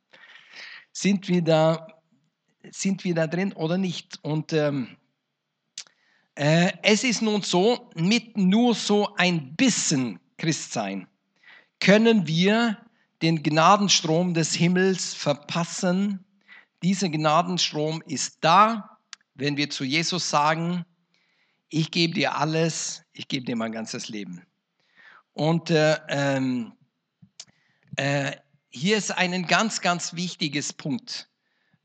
Sind 0.92 1.28
wir 1.28 1.42
da, 1.42 1.86
sind 2.70 3.04
wir 3.04 3.14
da 3.14 3.26
drin 3.26 3.52
oder 3.52 3.78
nicht? 3.78 4.18
Und 4.22 4.52
ähm, 4.52 4.96
äh, 6.40 6.72
es 6.82 7.04
ist 7.04 7.20
nun 7.20 7.42
so, 7.42 7.90
mit 7.94 8.38
nur 8.38 8.74
so 8.74 9.14
ein 9.16 9.54
bisschen 9.56 10.18
Christsein 10.38 11.06
können 11.80 12.26
wir 12.26 12.78
den 13.20 13.42
Gnadenstrom 13.42 14.32
des 14.32 14.54
Himmels 14.54 15.12
verpassen. 15.12 16.24
Dieser 16.82 17.10
Gnadenstrom 17.10 18.02
ist 18.06 18.38
da, 18.40 18.96
wenn 19.34 19.58
wir 19.58 19.68
zu 19.68 19.84
Jesus 19.84 20.30
sagen, 20.30 20.86
ich 21.68 21.90
gebe 21.90 22.14
dir 22.14 22.34
alles, 22.36 23.02
ich 23.12 23.28
gebe 23.28 23.44
dir 23.44 23.56
mein 23.56 23.72
ganzes 23.72 24.08
Leben. 24.08 24.42
Und 25.34 25.68
äh, 25.68 25.98
ähm, 26.08 26.72
äh, 27.96 28.32
hier 28.70 28.96
ist 28.96 29.10
ein 29.10 29.46
ganz, 29.46 29.82
ganz 29.82 30.14
wichtiges 30.14 30.72
Punkt. 30.72 31.28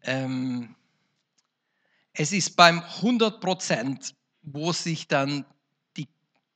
Ähm, 0.04 0.78
es 2.14 2.32
ist 2.32 2.56
beim 2.56 2.80
100 2.80 3.42
Prozent, 3.42 4.16
wo 4.46 4.72
sich 4.72 5.08
dann 5.08 5.46
die, 5.98 6.08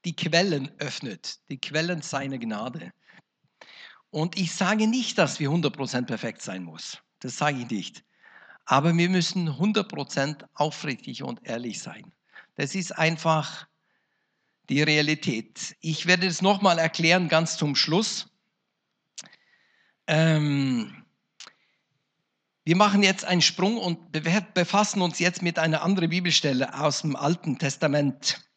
die 0.06 0.16
Quellen 0.16 0.72
öffnet, 0.80 1.40
die 1.50 1.58
Quellen 1.58 2.02
seiner 2.02 2.38
Gnade. 2.38 2.94
Und 4.12 4.38
ich 4.38 4.54
sage 4.54 4.88
nicht, 4.88 5.18
dass 5.18 5.40
wir 5.40 5.50
100 5.50 5.76
Prozent 5.76 6.08
perfekt 6.08 6.42
sein 6.42 6.64
muss. 6.64 7.00
Das 7.20 7.38
sage 7.38 7.60
ich 7.60 7.70
nicht. 7.70 8.04
Aber 8.66 8.96
wir 8.96 9.10
müssen 9.10 9.48
100 9.48 9.88
Prozent 9.88 10.46
aufrichtig 10.54 11.24
und 11.24 11.46
ehrlich 11.46 11.82
sein. 11.82 12.12
Das 12.56 12.76
ist 12.76 12.92
einfach 12.92 13.68
die 14.70 14.84
Realität. 14.84 15.76
Ich 15.82 16.06
werde 16.06 16.28
es 16.28 16.42
nochmal 16.42 16.78
erklären, 16.78 17.28
ganz 17.28 17.58
zum 17.58 17.76
Schluss. 17.76 18.28
Ähm, 20.08 21.04
wir 22.70 22.76
machen 22.76 23.02
jetzt 23.02 23.26
einen 23.26 23.42
Sprung 23.42 23.80
und 23.80 24.12
befassen 24.54 25.02
uns 25.02 25.18
jetzt 25.18 25.42
mit 25.42 25.58
einer 25.58 25.82
anderen 25.82 26.12
Bibelstelle 26.12 26.80
aus 26.80 27.02
dem 27.02 27.16
Alten 27.16 27.58
Testament. 27.58 28.48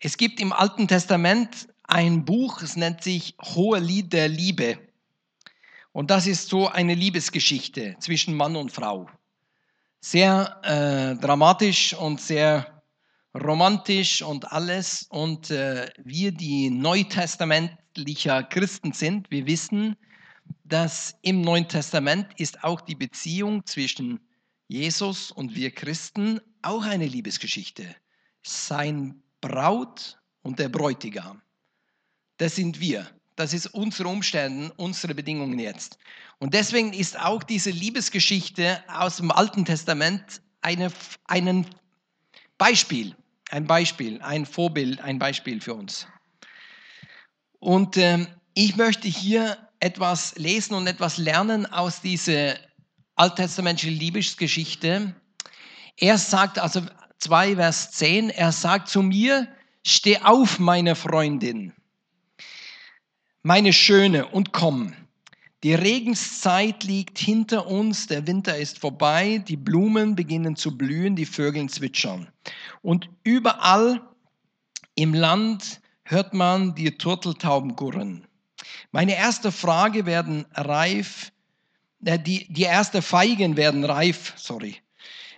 Es 0.00 0.18
gibt 0.18 0.38
im 0.38 0.52
Alten 0.52 0.86
Testament 0.86 1.66
ein 1.84 2.26
Buch, 2.26 2.60
es 2.60 2.76
nennt 2.76 3.02
sich 3.02 3.34
Hohe 3.40 3.78
Lied 3.78 4.12
der 4.12 4.28
Liebe. 4.28 4.76
Und 5.92 6.10
das 6.10 6.26
ist 6.26 6.50
so 6.50 6.68
eine 6.68 6.92
Liebesgeschichte 6.92 7.96
zwischen 8.00 8.36
Mann 8.36 8.54
und 8.54 8.70
Frau. 8.70 9.08
Sehr 10.02 10.60
äh, 10.62 11.18
dramatisch 11.18 11.94
und 11.94 12.20
sehr 12.20 12.82
romantisch 13.32 14.20
und 14.20 14.52
alles. 14.52 15.06
Und 15.08 15.50
äh, 15.50 15.88
wir, 16.04 16.32
die 16.32 16.68
neutestamentlicher 16.68 18.42
Christen 18.42 18.92
sind, 18.92 19.30
wir 19.30 19.46
wissen, 19.46 19.96
dass 20.64 21.16
im 21.22 21.40
Neuen 21.40 21.68
Testament 21.68 22.28
ist 22.38 22.64
auch 22.64 22.80
die 22.80 22.94
Beziehung 22.94 23.66
zwischen 23.66 24.20
Jesus 24.68 25.30
und 25.30 25.54
wir 25.54 25.70
Christen 25.70 26.40
auch 26.62 26.84
eine 26.84 27.06
Liebesgeschichte. 27.06 27.94
Sein 28.42 29.22
Braut 29.40 30.18
und 30.42 30.58
der 30.58 30.68
Bräutigam. 30.68 31.42
Das 32.38 32.56
sind 32.56 32.80
wir. 32.80 33.08
Das 33.36 33.54
ist 33.54 33.66
unsere 33.68 34.08
Umstände, 34.08 34.72
unsere 34.76 35.14
Bedingungen 35.14 35.58
jetzt. 35.58 35.98
Und 36.38 36.54
deswegen 36.54 36.92
ist 36.92 37.18
auch 37.18 37.42
diese 37.42 37.70
Liebesgeschichte 37.70 38.82
aus 38.88 39.16
dem 39.16 39.30
Alten 39.30 39.64
Testament 39.64 40.42
eine, 40.60 40.92
ein 41.26 41.66
Beispiel 42.58 43.16
ein 43.52 43.66
Beispiel, 43.66 44.20
ein 44.22 44.46
Vorbild, 44.46 45.00
ein 45.02 45.18
Beispiel 45.18 45.60
für 45.60 45.74
uns. 45.74 46.06
Und 47.58 47.98
ähm, 47.98 48.26
ich 48.54 48.76
möchte 48.76 49.08
hier 49.08 49.58
etwas 49.82 50.34
lesen 50.36 50.74
und 50.74 50.86
etwas 50.86 51.18
lernen 51.18 51.66
aus 51.66 52.00
dieser 52.00 52.54
alttestamentlichen 53.16 53.98
Liebesgeschichte. 53.98 55.14
Er 55.96 56.18
sagt, 56.18 56.58
also 56.58 56.82
2 57.18 57.56
Vers 57.56 57.90
10, 57.90 58.30
er 58.30 58.52
sagt 58.52 58.88
zu 58.88 59.02
mir, 59.02 59.48
steh 59.84 60.18
auf, 60.18 60.60
meine 60.60 60.94
Freundin, 60.94 61.72
meine 63.42 63.72
Schöne, 63.72 64.28
und 64.28 64.52
komm. 64.52 64.94
Die 65.64 65.74
Regenszeit 65.74 66.84
liegt 66.84 67.18
hinter 67.18 67.66
uns, 67.66 68.06
der 68.06 68.26
Winter 68.26 68.56
ist 68.56 68.78
vorbei, 68.78 69.38
die 69.46 69.56
Blumen 69.56 70.14
beginnen 70.14 70.56
zu 70.56 70.76
blühen, 70.76 71.16
die 71.16 71.26
Vögel 71.26 71.68
zwitschern. 71.68 72.28
Und 72.82 73.08
überall 73.24 74.00
im 74.94 75.14
Land 75.14 75.80
hört 76.04 76.34
man 76.34 76.74
die 76.74 76.96
Turteltauben 76.98 77.76
gurren. 77.76 78.26
Meine 78.90 79.16
erste 79.16 79.52
Frage 79.52 80.06
werden 80.06 80.46
reif, 80.54 81.32
äh, 82.04 82.18
die, 82.18 82.52
die 82.52 82.62
erste 82.62 83.02
Feigen 83.02 83.56
werden 83.56 83.84
reif, 83.84 84.34
sorry. 84.36 84.76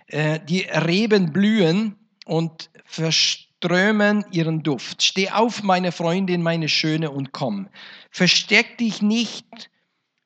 Äh, 0.07 0.39
die 0.39 0.61
Reben 0.61 1.31
blühen 1.33 1.95
und 2.25 2.69
verströmen 2.85 4.25
ihren 4.31 4.63
Duft. 4.63 5.03
Steh 5.03 5.29
auf, 5.31 5.63
meine 5.63 5.91
Freundin, 5.91 6.41
meine 6.41 6.69
Schöne, 6.69 7.11
und 7.11 7.31
komm. 7.31 7.67
Versteck 8.11 8.77
dich 8.77 9.01
nicht 9.01 9.69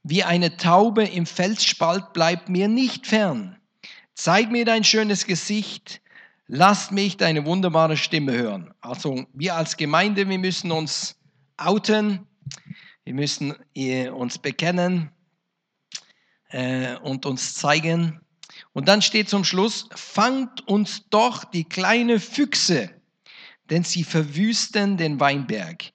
wie 0.04 0.24
eine 0.24 0.58
Taube 0.58 1.04
im 1.04 1.26
Felsspalt 1.26 2.14
bleibt 2.14 2.50
mir 2.50 2.68
nicht 2.68 3.08
fern. 3.08 3.58
Zeig 4.16 4.52
mir 4.52 4.66
dein 4.66 4.84
schönes 4.84 5.26
Gesicht, 5.26 6.02
lass 6.48 6.92
mich 6.92 7.18
deine 7.18 7.46
wunderbare 7.46 7.98
Stimme 7.98 8.34
hören. 8.34 8.74
Also 8.82 9.26
wir 9.34 9.56
als 9.56 9.78
Gemeinde, 9.78 10.28
wir 10.28 10.40
müssen 10.40 10.72
uns 10.72 11.16
outen, 11.58 12.28
wir 13.04 13.14
müssen 13.14 13.56
äh, 13.76 14.10
uns 14.10 14.38
bekennen 14.38 15.12
äh, 16.50 16.96
und 16.98 17.26
uns 17.26 17.56
zeigen. 17.56 18.22
Und 18.74 18.88
dann 18.88 19.02
steht 19.02 19.30
zum 19.30 19.44
Schluss, 19.44 19.90
fangt 19.96 20.68
uns 20.68 21.10
doch 21.10 21.44
die 21.44 21.64
kleine 21.64 22.20
Füchse, 22.20 22.90
denn 23.70 23.84
sie 23.84 24.04
verwüsten 24.04 24.98
den 24.98 25.20
Weinberg, 25.20 25.92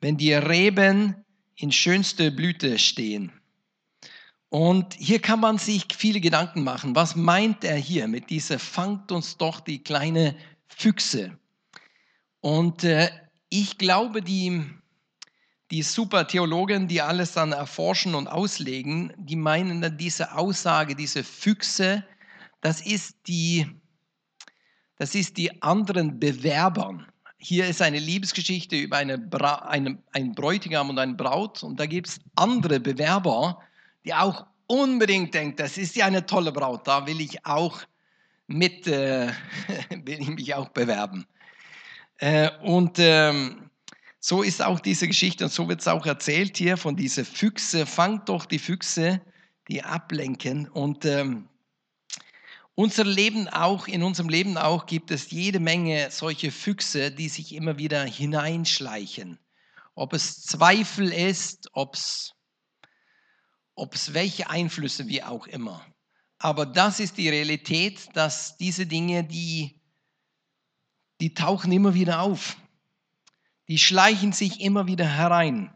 wenn 0.00 0.16
die 0.16 0.32
Reben 0.32 1.16
in 1.56 1.72
schönste 1.72 2.30
Blüte 2.30 2.78
stehen. 2.78 3.32
Und 4.48 4.94
hier 4.94 5.20
kann 5.20 5.38
man 5.38 5.58
sich 5.58 5.84
viele 5.96 6.20
Gedanken 6.20 6.64
machen. 6.64 6.96
Was 6.96 7.14
meint 7.14 7.62
er 7.62 7.76
hier 7.76 8.08
mit 8.08 8.30
dieser 8.30 8.58
fangt 8.58 9.12
uns 9.12 9.36
doch 9.36 9.60
die 9.60 9.82
kleine 9.82 10.36
Füchse? 10.66 11.38
Und 12.40 12.82
äh, 12.82 13.10
ich 13.48 13.78
glaube, 13.78 14.22
die, 14.22 14.64
die 15.70 15.82
super 15.82 16.26
Theologen, 16.26 16.88
die 16.88 17.00
alles 17.00 17.32
dann 17.32 17.52
erforschen 17.52 18.14
und 18.14 18.26
auslegen, 18.26 19.12
die 19.16 19.36
meinen 19.36 19.80
dann 19.80 19.96
diese 19.96 20.36
Aussage, 20.36 20.96
diese 20.96 21.22
Füchse, 21.22 22.04
das 22.60 22.80
ist 22.80 23.16
die, 23.28 23.66
das 24.96 25.14
ist 25.14 25.36
die 25.36 25.62
anderen 25.62 26.18
Bewerbern. 26.18 27.06
Hier 27.38 27.66
ist 27.66 27.80
eine 27.80 27.98
Liebesgeschichte 27.98 28.76
über 28.76 28.98
eine 28.98 29.16
Bra 29.16 29.54
eine, 29.54 30.02
einen 30.12 30.34
Bräutigam 30.34 30.90
und 30.90 30.98
eine 30.98 31.14
Braut 31.14 31.62
und 31.62 31.78
da 31.78 31.86
gibt 31.86 32.08
es 32.08 32.20
andere 32.34 32.80
Bewerber, 32.80 33.60
die 34.04 34.12
auch 34.12 34.46
unbedingt 34.66 35.34
denken, 35.34 35.56
das 35.56 35.78
ist 35.78 35.96
ja 35.96 36.06
eine 36.06 36.26
tolle 36.26 36.52
Braut, 36.52 36.86
da 36.86 37.06
will 37.06 37.20
ich 37.20 37.46
auch 37.46 37.80
mit, 38.46 38.86
äh, 38.88 39.28
will 40.04 40.20
ich 40.20 40.28
mich 40.28 40.54
auch 40.54 40.68
bewerben. 40.70 41.26
Äh, 42.18 42.50
und 42.62 42.98
ähm, 42.98 43.69
so 44.22 44.42
ist 44.42 44.62
auch 44.62 44.80
diese 44.80 45.08
Geschichte 45.08 45.44
und 45.44 45.50
so 45.50 45.66
wird 45.66 45.80
es 45.80 45.88
auch 45.88 46.04
erzählt 46.04 46.58
hier 46.58 46.76
von 46.76 46.94
diesen 46.94 47.24
Füchse. 47.24 47.86
Fangt 47.86 48.28
doch 48.28 48.44
die 48.44 48.58
Füchse, 48.58 49.22
die 49.68 49.82
ablenken. 49.82 50.68
Und 50.68 51.06
ähm, 51.06 51.48
unser 52.74 53.04
Leben 53.04 53.48
auch, 53.48 53.88
in 53.88 54.02
unserem 54.02 54.28
Leben 54.28 54.58
auch 54.58 54.84
gibt 54.84 55.10
es 55.10 55.30
jede 55.30 55.58
Menge 55.58 56.10
solche 56.10 56.52
Füchse, 56.52 57.10
die 57.10 57.30
sich 57.30 57.54
immer 57.54 57.78
wieder 57.78 58.04
hineinschleichen. 58.04 59.38
Ob 59.94 60.12
es 60.12 60.42
Zweifel 60.42 61.10
ist, 61.12 61.70
ob 61.72 61.94
es, 61.94 62.34
ob 63.74 63.94
es 63.94 64.12
welche 64.12 64.50
Einflüsse 64.50 65.08
wie 65.08 65.22
auch 65.22 65.46
immer. 65.46 65.82
Aber 66.38 66.66
das 66.66 67.00
ist 67.00 67.16
die 67.16 67.30
Realität, 67.30 68.08
dass 68.12 68.58
diese 68.58 68.86
Dinge, 68.86 69.24
die, 69.24 69.80
die 71.22 71.32
tauchen 71.32 71.72
immer 71.72 71.94
wieder 71.94 72.20
auf 72.20 72.58
die 73.70 73.78
schleichen 73.78 74.32
sich 74.32 74.60
immer 74.60 74.88
wieder 74.88 75.06
herein. 75.06 75.70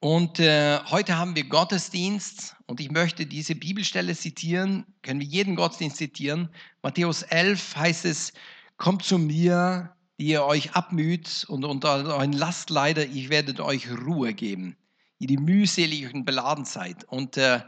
Und 0.00 0.38
äh, 0.38 0.80
heute 0.90 1.16
haben 1.16 1.34
wir 1.34 1.44
Gottesdienst 1.44 2.56
und 2.66 2.78
ich 2.78 2.90
möchte 2.90 3.24
diese 3.24 3.54
Bibelstelle 3.54 4.14
zitieren, 4.14 4.84
können 5.00 5.20
wir 5.20 5.26
jeden 5.26 5.56
Gottesdienst 5.56 5.96
zitieren. 5.96 6.50
Matthäus 6.82 7.22
11 7.22 7.76
heißt 7.76 8.04
es, 8.04 8.34
kommt 8.76 9.02
zu 9.02 9.16
mir, 9.16 9.96
die 10.18 10.26
ihr 10.26 10.44
euch 10.44 10.72
abmüht 10.74 11.46
und 11.48 11.64
unter 11.64 11.94
euren 11.94 12.34
Lastleider, 12.34 13.06
ich 13.06 13.30
werde 13.30 13.64
euch 13.64 13.90
Ruhe 13.90 14.34
geben, 14.34 14.76
ihr 15.20 15.28
die 15.28 15.38
mühselig 15.38 16.12
und 16.12 16.26
beladen 16.26 16.66
seid. 16.66 17.04
Und 17.04 17.38
äh, 17.38 17.62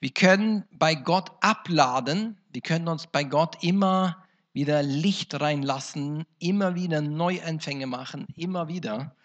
wir 0.00 0.10
können 0.10 0.64
bei 0.70 0.94
Gott 0.94 1.32
abladen, 1.40 2.36
wir 2.52 2.60
können 2.60 2.88
uns 2.88 3.06
bei 3.06 3.24
Gott 3.24 3.56
immer 3.64 4.22
wieder 4.52 4.82
Licht 4.82 5.40
reinlassen, 5.40 6.24
immer 6.38 6.74
wieder 6.74 7.00
Neuanfänge 7.00 7.86
machen, 7.86 8.26
immer 8.36 8.68
wieder. 8.68 9.16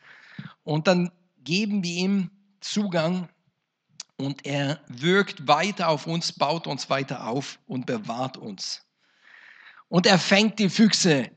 Und 0.64 0.88
dann 0.88 1.12
geben 1.44 1.84
wir 1.84 1.94
ihm 1.94 2.32
Zugang 2.60 3.30
und 4.18 4.46
er 4.46 4.82
wirkt 4.88 5.48
weiter 5.48 5.90
auf 5.90 6.08
uns, 6.08 6.32
baut 6.34 6.68
uns 6.68 6.90
weiter 6.90 7.28
auf 7.28 7.60
und 7.68 7.86
bewahrt 7.86 8.38
uns. 8.38 8.86
Und 9.88 10.06
er 10.06 10.20
fängt 10.20 10.60
die 10.60 10.70
Füchse. 10.70 11.30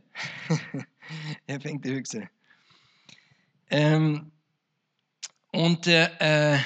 er 1.47 1.61
fängt 1.61 1.85
die 1.85 1.91
Füchse. 1.91 2.29
Ähm, 3.71 4.31
und, 5.53 5.87
äh, 5.87 6.55
äh, 6.55 6.59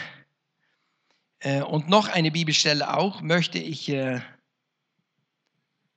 äh 1.41 1.63
und 1.63 1.89
noch 1.89 2.09
eine 2.09 2.31
Bibelstelle 2.31 2.97
auch 2.97 3.21
möchte 3.23 3.59
ich 3.59 3.89
äh, 3.89 4.21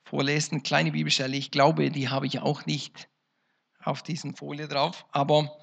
vorlesen, 0.05 0.63
kleine 0.63 0.91
Bibelstelle. 0.91 1.35
Ich 1.35 1.51
glaube, 1.51 1.91
die 1.91 2.09
habe 2.09 2.27
ich 2.27 2.39
auch 2.39 2.65
nicht 2.65 3.09
auf 3.83 4.01
diesen 4.03 4.35
Folie 4.35 4.67
drauf. 4.67 5.05
Aber 5.11 5.57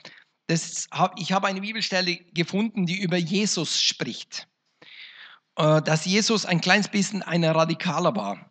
das, 0.46 0.88
ich 1.16 1.32
habe 1.32 1.46
eine 1.46 1.61
Bibelstelle 1.61 2.16
gefunden, 2.34 2.87
die 2.87 3.00
über 3.00 3.16
Jesus 3.16 3.80
spricht. 3.80 4.49
Äh, 5.56 5.82
dass 5.82 6.04
Jesus 6.04 6.46
ein 6.46 6.61
kleines 6.61 6.88
bisschen 6.88 7.22
ein 7.22 7.44
Radikaler 7.44 8.14
war. 8.16 8.50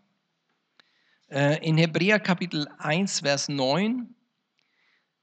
Äh, 1.29 1.65
in 1.65 1.77
Hebräer 1.77 2.19
Kapitel 2.19 2.67
1, 2.77 3.21
Vers 3.21 3.50
9, 3.50 4.16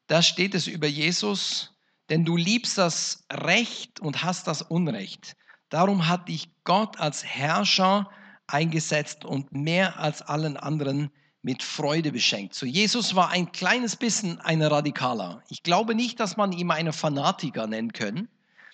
da 0.07 0.23
steht 0.23 0.55
es 0.55 0.67
über 0.67 0.87
Jesus, 0.87 1.75
denn 2.09 2.25
du 2.25 2.37
liebst 2.37 2.79
das 2.79 3.27
Recht 3.31 4.01
und 4.01 4.23
hast 4.23 4.47
das 4.47 4.63
Unrecht. 4.63 5.37
Darum 5.69 6.09
hat 6.09 6.29
dich 6.29 6.49
Gott 6.65 6.99
als 6.99 7.25
Herrscher 7.25 8.11
eingesetzt 8.49 9.25
und 9.25 9.53
mehr 9.53 9.99
als 9.99 10.23
allen 10.23 10.57
anderen 10.57 11.11
mit 11.43 11.63
Freude 11.63 12.13
beschenkt. 12.13 12.55
So 12.55 12.67
Jesus 12.67 13.15
war 13.15 13.31
ein 13.31 13.53
kleines 13.53 13.97
bisschen 13.97 14.41
ein 14.41 14.61
Radikaler. 14.63 15.43
Ich 15.49 15.63
glaube 15.63 15.95
nicht, 15.95 16.19
dass 16.19 16.37
man 16.37 16.53
ihn 16.53 16.71
einen 16.71 16.93
Fanatiker 16.93 17.67
nennen 17.67 17.93
können. 17.93 18.29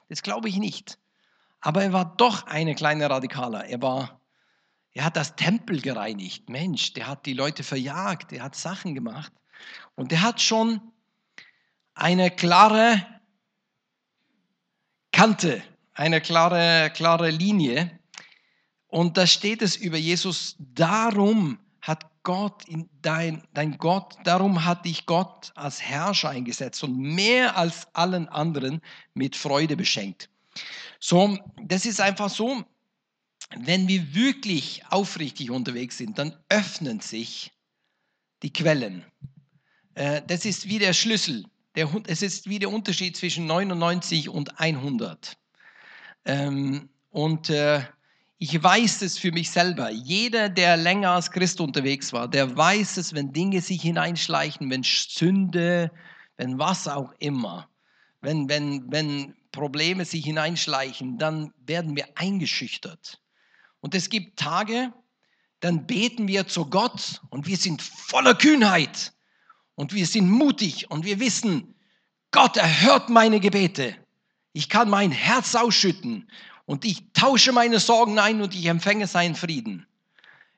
Das 0.08 0.22
glaube 0.22 0.48
ich 0.48 0.56
nicht. 0.56 0.98
Aber 1.60 1.82
er 1.82 1.92
war 1.92 2.16
doch 2.16 2.46
eine 2.46 2.74
kleine 2.74 3.08
Radikaler. 3.08 3.66
Er 3.66 3.82
war, 3.82 4.20
er 4.92 5.04
hat 5.04 5.16
das 5.16 5.36
Tempel 5.36 5.80
gereinigt. 5.80 6.48
Mensch, 6.48 6.92
der 6.94 7.06
hat 7.06 7.26
die 7.26 7.32
Leute 7.32 7.62
verjagt. 7.62 8.30
Der 8.30 8.42
hat 8.42 8.54
Sachen 8.54 8.94
gemacht. 8.94 9.32
Und 9.94 10.10
der 10.10 10.22
hat 10.22 10.40
schon 10.40 10.80
eine 11.94 12.30
klare 12.30 13.06
Kante, 15.12 15.62
eine 15.92 16.20
klare, 16.20 16.90
klare 16.94 17.30
Linie. 17.30 17.98
Und 18.94 19.16
da 19.16 19.26
steht 19.26 19.60
es 19.60 19.74
über 19.74 19.96
Jesus, 19.96 20.54
darum 20.76 21.58
hat 21.82 22.06
Gott, 22.22 22.62
dein, 23.02 23.42
dein 23.52 23.76
Gott, 23.76 24.14
darum 24.22 24.64
hat 24.64 24.84
dich 24.84 25.04
Gott 25.04 25.50
als 25.56 25.82
Herrscher 25.82 26.28
eingesetzt 26.28 26.84
und 26.84 26.96
mehr 26.96 27.56
als 27.56 27.88
allen 27.92 28.28
anderen 28.28 28.80
mit 29.12 29.34
Freude 29.34 29.76
beschenkt. 29.76 30.30
So, 31.00 31.36
das 31.60 31.86
ist 31.86 32.00
einfach 32.00 32.30
so, 32.30 32.62
wenn 33.56 33.88
wir 33.88 34.14
wirklich 34.14 34.84
aufrichtig 34.90 35.50
unterwegs 35.50 35.98
sind, 35.98 36.16
dann 36.16 36.36
öffnen 36.48 37.00
sich 37.00 37.50
die 38.44 38.52
Quellen. 38.52 39.04
Äh, 39.96 40.22
das 40.24 40.44
ist 40.44 40.68
wie 40.68 40.78
der 40.78 40.92
Schlüssel. 40.92 41.46
es 42.06 42.22
ist 42.22 42.48
wie 42.48 42.60
der 42.60 42.70
Unterschied 42.70 43.16
zwischen 43.16 43.46
99 43.46 44.28
und 44.28 44.60
100. 44.60 45.36
Ähm, 46.26 46.88
und 47.10 47.50
äh, 47.50 47.82
ich 48.38 48.62
weiß 48.62 49.02
es 49.02 49.18
für 49.18 49.32
mich 49.32 49.50
selber. 49.50 49.90
Jeder, 49.90 50.48
der 50.48 50.76
länger 50.76 51.10
als 51.10 51.30
Christ 51.30 51.60
unterwegs 51.60 52.12
war, 52.12 52.28
der 52.28 52.56
weiß 52.56 52.96
es, 52.96 53.14
wenn 53.14 53.32
Dinge 53.32 53.60
sich 53.60 53.82
hineinschleichen, 53.82 54.70
wenn 54.70 54.82
Sünde, 54.82 55.90
wenn 56.36 56.58
was 56.58 56.88
auch 56.88 57.12
immer, 57.20 57.68
wenn, 58.20 58.48
wenn, 58.48 58.90
wenn 58.90 59.34
Probleme 59.52 60.04
sich 60.04 60.24
hineinschleichen, 60.24 61.18
dann 61.18 61.52
werden 61.64 61.94
wir 61.96 62.08
eingeschüchtert. 62.16 63.20
Und 63.80 63.94
es 63.94 64.08
gibt 64.08 64.38
Tage, 64.38 64.92
dann 65.60 65.86
beten 65.86 66.26
wir 66.26 66.46
zu 66.46 66.66
Gott 66.66 67.22
und 67.30 67.46
wir 67.46 67.56
sind 67.56 67.80
voller 67.80 68.34
Kühnheit 68.34 69.12
und 69.76 69.94
wir 69.94 70.06
sind 70.06 70.28
mutig 70.28 70.90
und 70.90 71.04
wir 71.04 71.20
wissen, 71.20 71.74
Gott 72.32 72.56
erhört 72.56 73.10
meine 73.10 73.38
Gebete. 73.38 73.96
Ich 74.52 74.68
kann 74.68 74.90
mein 74.90 75.12
Herz 75.12 75.54
ausschütten 75.54 76.28
und 76.66 76.84
ich 76.84 77.12
tausche 77.12 77.52
meine 77.52 77.78
Sorgen 77.78 78.18
ein 78.18 78.40
und 78.40 78.54
ich 78.54 78.66
empfange 78.66 79.06
seinen 79.06 79.34
Frieden. 79.34 79.86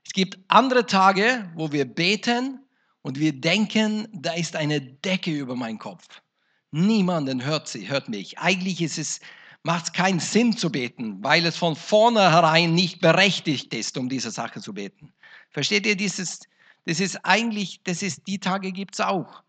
Es 0.05 0.13
gibt 0.13 0.39
andere 0.49 0.87
Tage, 0.87 1.51
wo 1.55 1.73
wir 1.73 1.85
beten 1.85 2.61
und 3.03 3.19
wir 3.19 3.33
denken, 3.33 4.09
da 4.13 4.33
ist 4.33 4.57
eine 4.57 4.81
Decke 4.81 5.33
über 5.33 5.57
meinen 5.57 5.79
Kopf. 5.79 6.23
Niemanden 6.71 7.45
hört, 7.45 7.69
sie, 7.69 7.89
hört 7.89 8.09
mich. 8.09 8.39
Eigentlich 8.39 8.81
ist 8.81 8.99
es, 8.99 9.21
macht 9.63 9.87
es 9.87 9.93
keinen 9.93 10.21
Sinn 10.21 10.57
zu 10.57 10.71
beten, 10.71 11.23
weil 11.23 11.45
es 11.47 11.57
von 11.57 11.75
vornherein 11.75 12.75
nicht 12.75 13.01
berechtigt 13.01 13.75
ist, 13.75 13.97
um 13.99 14.09
diese 14.09 14.31
Sache 14.31 14.61
zu 14.61 14.75
beten. 14.75 15.13
Versteht 15.51 15.87
ihr 15.87 15.97
dieses? 15.97 16.41
Das 16.85 17.01
ist 17.01 17.25
eigentlich, 17.25 17.81
das 17.83 18.03
ist, 18.03 18.27
die 18.29 18.39
Tage 18.39 18.71
gibt 18.71 18.95
es 18.95 19.01
auch. 19.01 19.43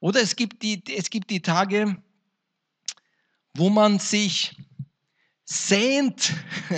Oder 0.00 0.20
es 0.20 0.36
gibt 0.36 0.62
die, 0.62 0.82
es 0.94 1.08
gibt 1.08 1.30
die 1.30 1.40
Tage, 1.40 1.96
wo 3.54 3.70
man 3.70 3.98
sich 3.98 4.56
sehnt, 5.48 6.34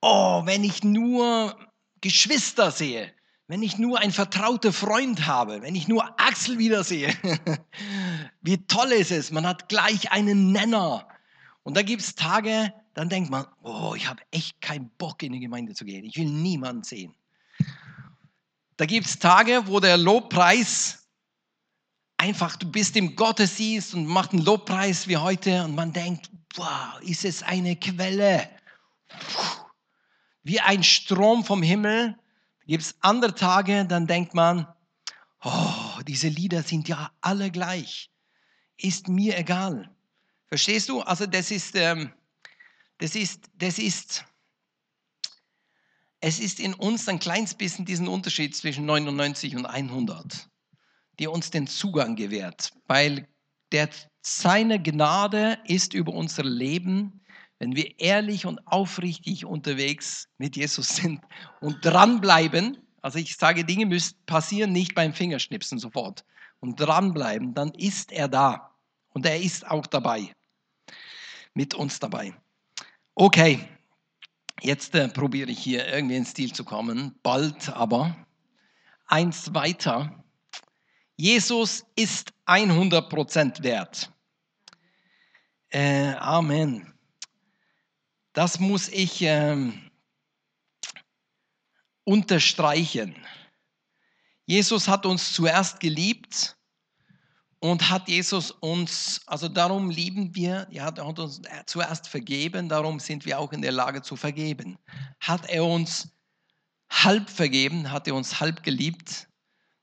oh, 0.00 0.42
wenn 0.46 0.64
ich 0.64 0.82
nur 0.82 1.56
Geschwister 2.00 2.70
sehe, 2.70 3.12
wenn 3.48 3.62
ich 3.62 3.76
nur 3.76 4.00
einen 4.00 4.12
vertrauten 4.12 4.72
Freund 4.72 5.26
habe, 5.26 5.60
wenn 5.62 5.74
ich 5.74 5.86
nur 5.86 6.18
Axel 6.18 6.58
wiedersehe, 6.58 7.14
wie 8.40 8.66
toll 8.66 8.92
ist 8.92 9.12
es, 9.12 9.30
man 9.30 9.46
hat 9.46 9.68
gleich 9.68 10.10
einen 10.10 10.52
Nenner. 10.52 11.06
Und 11.64 11.76
da 11.76 11.82
gibt 11.82 12.02
es 12.02 12.14
Tage, 12.14 12.72
dann 12.94 13.10
denkt 13.10 13.30
man, 13.30 13.46
oh, 13.62 13.92
ich 13.94 14.08
habe 14.08 14.22
echt 14.30 14.60
keinen 14.62 14.90
Bock 14.96 15.22
in 15.22 15.32
die 15.32 15.40
Gemeinde 15.40 15.74
zu 15.74 15.84
gehen, 15.84 16.04
ich 16.04 16.16
will 16.16 16.30
niemanden 16.30 16.82
sehen. 16.82 17.14
Da 18.78 18.86
gibt 18.86 19.06
es 19.06 19.18
Tage, 19.18 19.66
wo 19.66 19.80
der 19.80 19.98
Lobpreis 19.98 21.06
einfach, 22.16 22.56
du 22.56 22.70
bist 22.70 22.96
im 22.96 23.16
Gottesdienst 23.16 23.94
und 23.94 24.06
machst 24.06 24.32
einen 24.32 24.44
Lobpreis 24.44 25.08
wie 25.08 25.18
heute 25.18 25.64
und 25.64 25.74
man 25.74 25.92
denkt, 25.92 26.30
wow, 26.56 27.00
ist 27.02 27.24
es 27.24 27.42
eine 27.42 27.76
Quelle. 27.76 28.48
Wie 30.42 30.60
ein 30.60 30.82
Strom 30.82 31.44
vom 31.44 31.62
Himmel. 31.62 32.18
Gibt 32.66 32.82
es 32.82 32.96
andere 33.00 33.34
Tage, 33.34 33.84
dann 33.86 34.06
denkt 34.06 34.34
man, 34.34 34.66
oh, 35.42 36.00
diese 36.06 36.28
Lieder 36.28 36.62
sind 36.62 36.88
ja 36.88 37.12
alle 37.20 37.50
gleich. 37.50 38.10
ist 38.76 39.08
mir 39.08 39.38
egal. 39.38 39.90
Verstehst 40.48 40.88
du? 40.88 41.00
Also 41.00 41.26
das 41.26 41.50
ist, 41.50 41.74
ähm, 41.76 42.12
das 42.98 43.14
ist, 43.14 43.50
das 43.54 43.78
ist, 43.78 44.24
es 46.20 46.38
ist 46.38 46.60
in 46.60 46.74
uns 46.74 47.08
ein 47.08 47.18
kleines 47.18 47.54
bisschen 47.54 47.84
diesen 47.84 48.08
Unterschied 48.08 48.56
zwischen 48.56 48.86
99 48.86 49.56
und 49.56 49.66
100, 49.66 50.48
die 51.18 51.26
uns 51.26 51.50
den 51.50 51.66
Zugang 51.66 52.16
gewährt, 52.16 52.72
weil 52.86 53.28
der, 53.72 53.88
seine 54.28 54.82
Gnade 54.82 55.56
ist 55.66 55.94
über 55.94 56.12
unser 56.12 56.42
Leben, 56.42 57.20
wenn 57.60 57.76
wir 57.76 58.00
ehrlich 58.00 58.44
und 58.44 58.58
aufrichtig 58.66 59.44
unterwegs 59.44 60.28
mit 60.36 60.56
Jesus 60.56 60.96
sind 60.96 61.20
und 61.60 61.84
dranbleiben. 61.84 62.76
Also 63.02 63.20
ich 63.20 63.36
sage, 63.36 63.64
Dinge 63.64 63.86
müssen 63.86 64.16
passieren 64.26 64.72
nicht 64.72 64.96
beim 64.96 65.12
Fingerschnipsen 65.12 65.78
sofort 65.78 66.24
und 66.58 66.80
dranbleiben, 66.80 67.54
dann 67.54 67.70
ist 67.74 68.10
er 68.10 68.26
da 68.26 68.74
und 69.10 69.26
er 69.26 69.40
ist 69.40 69.64
auch 69.64 69.86
dabei, 69.86 70.32
mit 71.54 71.74
uns 71.74 72.00
dabei. 72.00 72.34
Okay, 73.14 73.60
jetzt 74.60 74.92
äh, 74.96 75.06
probiere 75.06 75.52
ich 75.52 75.60
hier 75.60 75.86
irgendwie 75.86 76.16
ins 76.16 76.30
Stil 76.30 76.52
zu 76.52 76.64
kommen, 76.64 77.14
bald 77.22 77.68
aber. 77.68 78.16
Eins 79.06 79.54
weiter. 79.54 80.24
Jesus 81.14 81.86
ist 81.94 82.32
100% 82.46 83.62
wert. 83.62 84.10
Äh, 85.76 86.14
Amen. 86.20 86.90
Das 88.32 88.58
muss 88.58 88.88
ich 88.88 89.20
ähm, 89.20 89.90
unterstreichen. 92.04 93.14
Jesus 94.46 94.88
hat 94.88 95.04
uns 95.04 95.34
zuerst 95.34 95.78
geliebt 95.78 96.56
und 97.58 97.90
hat 97.90 98.08
Jesus 98.08 98.52
uns, 98.52 99.20
also 99.26 99.48
darum 99.48 99.90
lieben 99.90 100.34
wir, 100.34 100.66
er 100.70 100.84
hat 100.84 100.98
uns 100.98 101.42
zuerst 101.66 102.08
vergeben, 102.08 102.70
darum 102.70 102.98
sind 102.98 103.26
wir 103.26 103.38
auch 103.38 103.52
in 103.52 103.60
der 103.60 103.72
Lage 103.72 104.00
zu 104.00 104.16
vergeben. 104.16 104.78
Hat 105.20 105.46
er 105.50 105.62
uns 105.62 106.08
halb 106.88 107.28
vergeben, 107.28 107.90
hat 107.90 108.08
er 108.08 108.14
uns 108.14 108.40
halb 108.40 108.62
geliebt? 108.62 109.28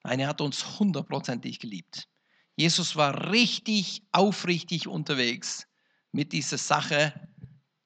Nein, 0.04 0.22
er 0.22 0.30
hat 0.30 0.42
uns 0.42 0.80
hundertprozentig 0.80 1.60
geliebt. 1.60 2.08
Jesus 2.56 2.96
war 2.96 3.30
richtig 3.30 4.02
aufrichtig 4.12 4.88
unterwegs 4.88 5.68
mit 6.14 6.32
dieser 6.32 6.58
Sache, 6.58 7.14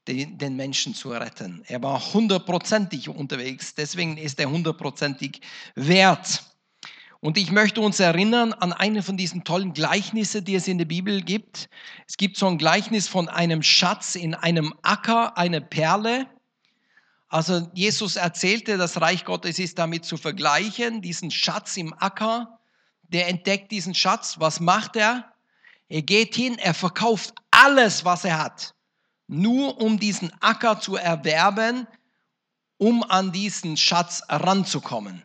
den, 0.08 0.38
den 0.38 0.56
Menschen 0.56 0.94
zu 0.94 1.10
retten. 1.10 1.64
Er 1.68 1.82
war 1.82 2.14
hundertprozentig 2.14 3.10
unterwegs, 3.10 3.74
deswegen 3.74 4.18
ist 4.18 4.40
er 4.40 4.50
hundertprozentig 4.50 5.42
wert. 5.76 6.44
Und 7.20 7.38
ich 7.38 7.52
möchte 7.52 7.82
uns 7.82 8.00
erinnern 8.00 8.54
an 8.54 8.74
eine 8.74 9.02
von 9.02 9.18
diesen 9.18 9.44
tollen 9.44 9.74
Gleichnisse, 9.74 10.44
die 10.44 10.56
es 10.56 10.68
in 10.68 10.78
der 10.78 10.86
Bibel 10.86 11.22
gibt. 11.22 11.68
Es 12.08 12.16
gibt 12.16 12.38
so 12.38 12.48
ein 12.48 12.60
Gleichnis 12.60 13.08
von 13.08 13.28
einem 13.28 13.64
Schatz 13.64 14.16
in 14.16 14.36
einem 14.36 14.74
Acker, 14.84 15.36
eine 15.38 15.60
Perle. 15.60 16.28
Also 17.28 17.70
Jesus 17.74 18.18
erzählte, 18.18 18.78
das 18.78 19.02
Reich 19.02 19.26
Gottes 19.26 19.58
ist 19.58 19.80
damit 19.80 20.06
zu 20.06 20.16
vergleichen, 20.16 21.02
diesen 21.02 21.32
Schatz 21.32 21.76
im 21.76 21.94
Acker. 21.94 22.60
Der 23.10 23.28
entdeckt 23.30 23.72
diesen 23.72 23.96
Schatz. 23.96 24.36
Was 24.40 24.60
macht 24.60 24.96
er? 24.96 25.34
Er 25.90 26.04
geht 26.04 26.36
hin, 26.36 26.58
er 26.60 26.74
verkauft 26.74 27.34
alles, 27.58 28.06
was 28.06 28.24
er 28.24 28.38
hat 28.38 28.74
nur 29.28 29.82
um 29.82 30.00
diesen 30.00 30.32
Acker 30.42 30.80
zu 30.80 30.96
erwerben, 30.96 31.86
um 32.78 33.04
an 33.04 33.32
diesen 33.32 33.78
Schatz 33.78 34.24
ranzukommen. 34.30 35.24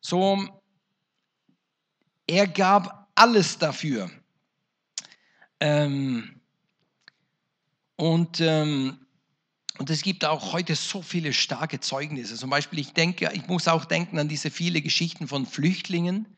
So, 0.00 0.62
er 2.26 2.46
gab 2.46 3.10
alles 3.14 3.58
dafür. 3.58 4.10
Ähm, 5.58 6.40
und, 7.96 8.40
ähm, 8.40 9.06
und 9.78 9.90
es 9.90 10.02
gibt 10.02 10.24
auch 10.24 10.52
heute 10.52 10.74
so 10.74 11.02
viele 11.02 11.32
starke 11.32 11.80
Zeugnisse. 11.80 12.36
Zum 12.36 12.48
Beispiel, 12.48 12.78
ich 12.78 12.94
denke, 12.94 13.30
ich 13.34 13.46
muss 13.48 13.68
auch 13.68 13.84
denken 13.84 14.18
an 14.18 14.28
diese 14.28 14.50
viele 14.50 14.80
Geschichten 14.80 15.26
von 15.26 15.44
Flüchtlingen. 15.44 16.36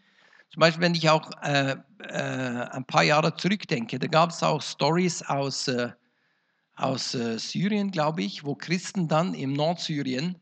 Zum 0.53 0.61
Beispiel, 0.61 0.83
wenn 0.83 0.95
ich 0.95 1.09
auch 1.09 1.31
äh, 1.43 1.77
äh, 1.99 2.13
ein 2.13 2.85
paar 2.85 3.03
Jahre 3.03 3.35
zurückdenke, 3.37 3.99
da 3.99 4.07
gab 4.07 4.31
es 4.31 4.43
auch 4.43 4.61
Stories 4.61 5.23
aus 5.23 5.69
äh, 5.69 5.91
aus 6.77 7.15
äh, 7.15 7.39
Syrien, 7.39 7.91
glaube 7.91 8.23
ich, 8.23 8.45
wo 8.45 8.55
Christen 8.55 9.09
dann 9.09 9.35
im 9.35 9.53
Nordsyrien 9.53 10.39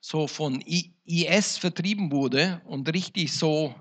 so 0.00 0.26
von 0.26 0.62
IS 0.62 1.58
vertrieben 1.58 2.12
wurde 2.12 2.60
und 2.66 2.92
richtig 2.92 3.32
so. 3.32 3.74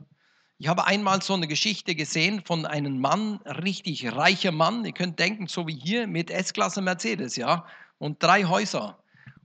Ich 0.58 0.68
habe 0.68 0.88
einmal 0.88 1.22
so 1.22 1.36
eine 1.36 1.48
Geschichte 1.48 1.94
gesehen 1.94 2.42
von 2.44 2.66
einem 2.66 3.00
Mann, 3.00 3.38
richtig 3.46 4.12
reicher 4.12 4.52
Mann. 4.52 4.86
Ihr 4.86 4.94
könnt 4.94 5.20
denken, 5.20 5.48
so 5.48 5.68
wie 5.68 5.76
hier 5.76 6.08
mit 6.08 6.32
S-Klasse 6.32 6.82
Mercedes, 6.82 7.36
ja, 7.36 7.66
und 8.00 8.22
drei 8.24 8.46
Häuser. 8.46 8.98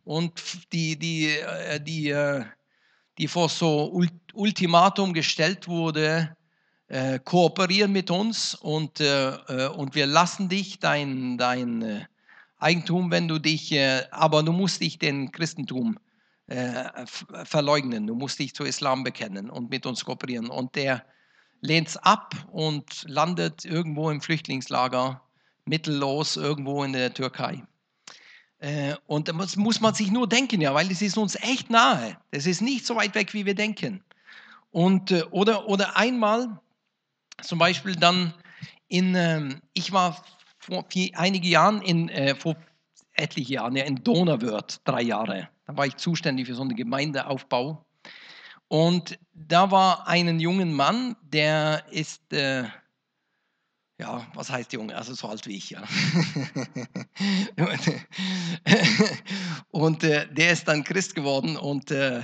Und 0.05 0.73
die, 0.73 0.99
die, 0.99 1.29
äh, 1.29 1.79
die, 1.81 2.09
äh, 2.09 2.45
die 3.19 3.29
vor 3.29 3.49
so 3.49 4.03
Ultimatum 4.33 5.13
gestellt 5.13 5.69
wurde, 5.69 6.37
kooperieren 7.25 7.93
mit 7.93 8.11
uns 8.11 8.55
und, 8.55 9.01
und 9.01 9.95
wir 9.95 10.07
lassen 10.07 10.49
dich 10.49 10.79
dein, 10.79 11.39
dein 11.39 12.07
Eigentum, 12.63 13.11
wenn 13.11 13.27
du 13.27 13.41
dich, 13.41 13.73
äh, 13.73 14.05
aber 14.13 14.45
du 14.45 14.53
musst 14.53 14.81
dich 14.81 14.99
den 14.99 15.33
Christentum 15.33 15.99
äh, 16.47 16.85
verleugnen, 17.45 18.07
du 18.07 18.15
musst 18.15 18.39
dich 18.39 18.55
zu 18.55 18.63
Islam 18.63 19.03
bekennen 19.03 19.51
und 19.51 19.71
mit 19.71 19.85
uns 19.85 20.05
kooperieren. 20.05 20.49
Und 20.49 20.77
der 20.77 21.05
lehnt 21.61 21.89
es 21.89 21.97
ab 21.97 22.35
und 22.53 23.05
landet 23.09 23.65
irgendwo 23.65 24.11
im 24.11 24.21
Flüchtlingslager, 24.21 25.21
mittellos 25.65 26.37
irgendwo 26.37 26.85
in 26.85 26.93
der 26.93 27.13
Türkei. 27.13 27.65
Äh, 28.63 28.95
und 29.09 29.27
das 29.27 29.57
muss 29.57 29.81
man 29.81 29.93
sich 29.93 30.13
nur 30.13 30.29
denken, 30.29 30.61
ja, 30.61 30.73
weil 30.73 30.89
es 30.89 31.03
ist 31.03 31.19
uns 31.19 31.35
echt 31.35 31.69
nahe. 31.69 32.17
Das 32.31 32.47
ist 32.47 32.63
nicht 32.63 32.87
so 32.87 32.95
weit 32.95 33.15
weg, 33.17 33.35
wie 33.35 33.45
wir 33.45 33.57
denken. 33.57 34.05
Und, 34.71 35.13
oder, 35.33 35.69
oder 35.69 35.97
einmal, 35.97 36.61
zum 37.43 37.59
Beispiel 37.59 37.97
dann 37.97 38.33
in, 38.87 39.17
ähm, 39.17 39.61
ich 39.73 39.91
war 39.91 40.25
vor 40.61 40.85
einigen 41.15 41.47
Jahren, 41.47 41.83
in, 41.83 42.09
äh, 42.09 42.37
vor 42.37 42.55
etliche 43.15 43.55
Jahren, 43.55 43.75
ja, 43.75 43.83
in 43.83 43.97
Donauwörth, 43.97 44.81
drei 44.85 45.03
Jahre. 45.03 45.49
Da 45.67 45.77
war 45.77 45.87
ich 45.87 45.97
zuständig 45.97 46.47
für 46.47 46.55
so 46.55 46.63
einen 46.63 46.77
Gemeindeaufbau. 46.77 47.85
Und 48.69 49.19
da 49.35 49.73
war 49.73 50.07
ein 50.07 50.39
jungen 50.39 50.73
Mann, 50.73 51.17
der 51.23 51.85
ist, 51.91 52.33
äh, 52.33 52.65
ja, 53.99 54.27
was 54.35 54.51
heißt 54.51 54.73
jung? 54.73 54.91
Also 54.91 55.15
so 55.15 55.29
alt 55.29 55.47
wie 55.47 55.57
ich, 55.57 55.71
ja. 55.71 55.83
und 59.71 60.03
äh, 60.05 60.33
der 60.33 60.53
ist 60.53 60.67
dann 60.67 60.85
Christ 60.85 61.15
geworden 61.15 61.57
und 61.57 61.91
äh, 61.91 62.23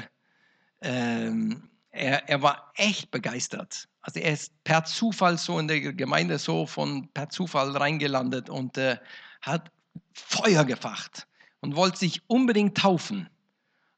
ähm, 0.80 1.68
er, 1.90 2.28
er 2.28 2.42
war 2.42 2.72
echt 2.76 3.10
begeistert. 3.10 3.88
Also 4.00 4.20
er 4.20 4.32
ist 4.32 4.52
per 4.64 4.84
Zufall 4.84 5.38
so 5.38 5.58
in 5.58 5.68
der 5.68 5.80
Gemeinde 5.80 6.38
so 6.38 6.66
von 6.66 7.08
per 7.12 7.28
Zufall 7.28 7.76
reingelandet 7.76 8.48
und 8.48 8.78
äh, 8.78 8.96
hat 9.42 9.70
Feuer 10.12 10.64
gefacht 10.64 11.26
und 11.60 11.76
wollte 11.76 11.98
sich 11.98 12.22
unbedingt 12.28 12.76
taufen. 12.78 13.28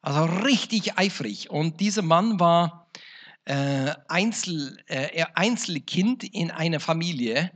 Also 0.03 0.25
richtig 0.25 0.99
eifrig. 0.99 1.51
Und 1.51 1.81
dieser 1.81 2.03
Mann 2.03 2.41
war 2.41 2.89
äh, 3.45 3.93
Einzel, 4.09 4.79
äh, 4.87 5.25
Einzelkind 5.35 6.25
in 6.25 6.51
einer 6.51 6.81
Familie. 6.81 7.51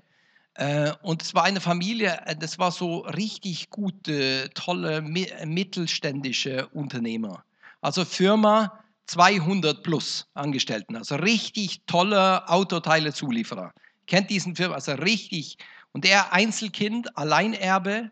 Äh, 0.55 0.93
und 1.03 1.23
es 1.23 1.35
war 1.35 1.45
eine 1.45 1.61
Familie, 1.61 2.21
äh, 2.27 2.37
das 2.37 2.59
war 2.59 2.71
so 2.71 2.99
richtig 3.01 3.71
gute, 3.71 4.51
tolle, 4.55 5.03
mittelständische 5.03 6.69
Unternehmer. 6.69 7.45
Also 7.81 8.05
Firma, 8.05 8.85
200 9.07 9.83
plus 9.83 10.27
Angestellten, 10.35 10.97
also 10.97 11.17
richtig 11.17 11.85
toller 11.87 12.45
Autoteile-Zulieferer. 12.51 13.73
Kennt 14.07 14.31
diesen 14.31 14.57
Firma, 14.57 14.77
also 14.77 14.93
richtig. 14.93 15.59
Und 15.93 16.07
er 16.07 16.33
Einzelkind, 16.33 17.17
Alleinerbe. 17.17 18.11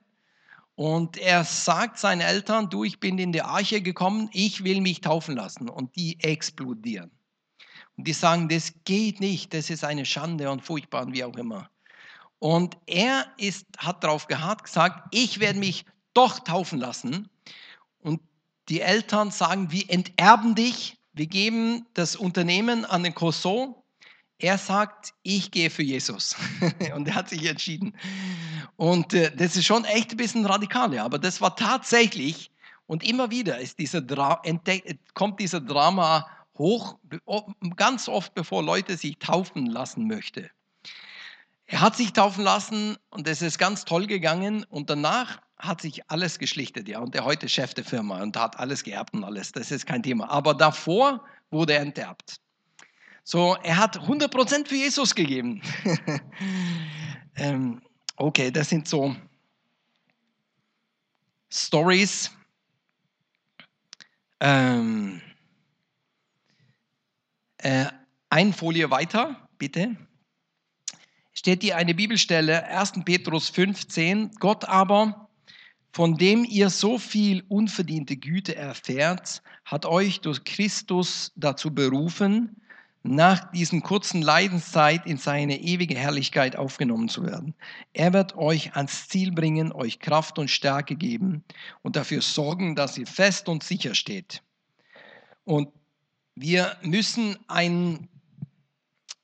Und 0.75 1.19
er 1.19 1.45
sagt 1.45 1.99
seinen 1.99 2.23
Eltern, 2.23 2.71
du, 2.71 2.83
ich 2.85 2.99
bin 2.99 3.19
in 3.19 3.33
die 3.33 3.43
Arche 3.43 3.83
gekommen, 3.83 4.31
ich 4.33 4.65
will 4.65 4.81
mich 4.81 5.01
taufen 5.01 5.37
lassen. 5.37 5.69
Und 5.69 5.97
die 5.97 6.19
explodieren. 6.21 7.11
Und 7.97 8.09
die 8.09 8.15
sagen, 8.15 8.49
das 8.49 8.73
geht 8.85 9.21
nicht, 9.21 9.53
das 9.55 9.71
ist 9.71 9.85
eine 9.85 10.05
Schande 10.07 10.51
und 10.51 10.63
furchtbar 10.63 11.03
und 11.03 11.13
wie 11.15 11.25
auch 11.25 11.37
immer. 11.37 11.71
Und 12.43 12.77
er 12.87 13.27
ist, 13.37 13.67
hat 13.79 14.03
darauf 14.03 14.27
geharrt, 14.27 14.65
gesagt, 14.65 15.15
ich 15.15 15.39
werde 15.39 15.61
mich 15.61 15.85
doch 16.13 16.41
taufen 16.41 16.81
lassen. 16.81 17.29
Und 18.01 18.21
die 18.69 18.81
Eltern 18.81 19.31
sagen, 19.31 19.71
wir 19.71 19.89
enterben 19.89 20.57
dich, 20.57 20.99
wir 21.13 21.29
geben 21.29 21.87
das 21.95 22.17
Unternehmen 22.17 22.85
an 22.85 23.05
den 23.05 23.15
Cousin. 23.15 23.77
Er 24.39 24.59
sagt, 24.59 25.15
ich 25.23 25.53
gehe 25.53 25.71
für 25.71 25.85
Jesus. 25.85 26.35
und 26.97 27.07
er 27.07 27.15
hat 27.15 27.29
sich 27.29 27.47
entschieden. 27.47 27.97
Und 28.75 29.15
äh, 29.15 29.31
das 29.37 29.55
ist 29.55 29.67
schon 29.67 29.85
echt 29.85 30.11
ein 30.11 30.17
bisschen 30.17 30.45
radikal, 30.45 30.93
ja. 30.93 31.05
aber 31.05 31.21
das 31.21 31.41
war 31.41 31.55
tatsächlich, 31.55 32.51
und 32.89 33.05
immer 33.05 33.31
wieder 33.31 33.61
ist 33.61 33.79
dieser 33.79 34.03
kommt 35.15 35.39
dieser 35.39 35.61
Drama 35.61 36.27
hoch, 36.59 36.99
ganz 37.77 38.09
oft 38.09 38.35
bevor 38.35 38.65
Leute 38.65 38.97
sich 38.97 39.21
taufen 39.21 39.67
lassen 39.67 40.09
möchten. 40.09 40.51
Er 41.67 41.81
hat 41.81 41.97
sich 41.97 42.13
taufen 42.13 42.45
lassen 42.45 42.97
und 43.11 43.27
es 43.29 43.43
ist 43.43 43.59
ganz 43.59 43.85
toll 43.85 44.07
gegangen 44.07 44.65
und 44.65 44.91
danach 44.91 45.41
hat 45.59 45.81
sich 45.81 46.11
alles 46.11 46.39
geschlichtet, 46.39 46.89
ja. 46.89 46.99
Und 46.99 47.15
er 47.15 47.25
heute 47.25 47.49
Chef 47.49 47.73
der 47.73 47.85
Firma 47.85 48.21
und 48.21 48.37
hat 48.37 48.59
alles 48.59 48.83
geerbt 48.83 49.15
und 49.15 49.23
alles. 49.23 49.53
Das 49.53 49.71
ist 49.71 49.87
kein 49.87 50.03
Thema. 50.03 50.29
Aber 50.29 50.55
davor 50.55 51.25
wurde 51.51 51.75
er 51.75 51.81
enterbt. 51.81 52.41
So, 53.25 53.57
er 53.63 53.77
hat 53.77 53.97
100% 53.99 54.67
für 54.67 54.75
Jesus 54.75 55.15
gegeben. 55.15 55.63
ähm, 57.37 57.81
okay, 58.17 58.51
das 58.51 58.69
sind 58.69 58.89
so 58.89 59.15
Stories. 61.49 62.33
Ähm, 64.41 65.23
äh, 67.59 67.87
ein 68.31 68.53
Folie 68.53 68.91
weiter, 68.91 69.49
bitte. 69.59 69.97
Steht 71.43 71.65
hier 71.65 71.77
eine 71.77 71.93
Bibelstelle, 71.93 72.67
1. 72.69 73.05
Petrus 73.05 73.49
15. 73.49 74.31
Gott 74.39 74.65
aber, 74.65 75.29
von 75.93 76.17
dem 76.17 76.45
ihr 76.45 76.71
so 76.71 76.99
viel 76.99 77.43
unverdiente 77.49 78.17
Güte 78.17 78.55
erfährt, 78.55 79.43
hat 79.65 79.85
euch 79.85 80.21
durch 80.21 80.45
Christus 80.45 81.33
dazu 81.35 81.75
berufen, 81.75 82.63
nach 83.03 83.51
diesen 83.51 83.83
kurzen 83.83 84.23
Leidenszeit 84.23 85.05
in 85.05 85.17
seine 85.17 85.61
ewige 85.61 85.97
Herrlichkeit 85.97 86.55
aufgenommen 86.55 87.09
zu 87.09 87.27
werden. 87.27 87.55
Er 87.93 88.13
wird 88.13 88.37
euch 88.37 88.77
ans 88.77 89.09
Ziel 89.09 89.33
bringen, 89.33 89.73
euch 89.73 89.99
Kraft 89.99 90.39
und 90.39 90.49
Stärke 90.49 90.95
geben 90.95 91.43
und 91.83 91.97
dafür 91.97 92.23
sorgen, 92.23 92.77
dass 92.77 92.97
ihr 92.97 93.09
fest 93.09 93.49
und 93.49 93.65
sicher 93.65 93.97
steht. 93.97 94.45
Und 95.43 95.71
wir 96.37 96.77
müssen 96.83 97.37
ein, 97.49 98.09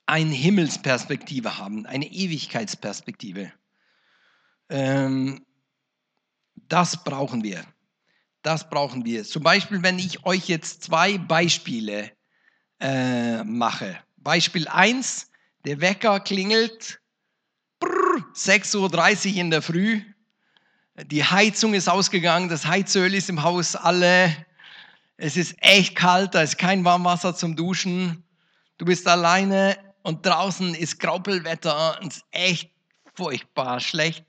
eine 0.09 0.35
Himmelsperspektive 0.35 1.59
haben, 1.59 1.85
eine 1.85 2.07
Ewigkeitsperspektive. 2.07 3.53
Ähm, 4.71 5.45
das 6.55 7.05
brauchen 7.05 7.45
wir. 7.45 7.63
Das 8.43 8.71
brauchen 8.71 9.05
wir. 9.05 9.25
Zum 9.25 9.43
Beispiel, 9.43 9.83
wenn 9.83 9.99
ich 9.99 10.25
euch 10.25 10.49
jetzt 10.49 10.83
zwei 10.83 11.19
Beispiele 11.19 12.11
äh, 12.81 13.45
mache. 13.45 13.99
Beispiel 14.17 14.67
1, 14.67 15.31
der 15.67 15.81
Wecker 15.83 16.21
klingelt, 16.21 17.01
6.30 17.83 19.33
Uhr 19.33 19.37
in 19.37 19.51
der 19.51 19.61
Früh, 19.61 20.01
die 21.07 21.25
Heizung 21.25 21.75
ist 21.75 21.89
ausgegangen, 21.89 22.49
das 22.49 22.67
Heizöl 22.67 23.15
ist 23.15 23.29
im 23.29 23.43
Haus 23.43 23.77
alle, 23.77 24.35
es 25.19 25.37
ist 25.37 25.55
echt 25.59 25.97
kalt, 25.97 26.35
da 26.35 26.43
ist 26.43 26.57
kein 26.57 26.85
Warmwasser 26.85 27.37
zum 27.37 27.57
Duschen, 27.57 28.25
du 28.79 28.87
bist 28.87 29.07
alleine 29.07 29.77
und 30.09 30.25
draußen 30.25 30.75
ist 30.75 30.99
Graupelwetter 31.01 32.01
und 32.01 32.13
es 32.13 32.17
ist 32.17 32.27
echt 32.31 32.71
furchtbar 33.15 33.79
schlecht. 33.79 34.25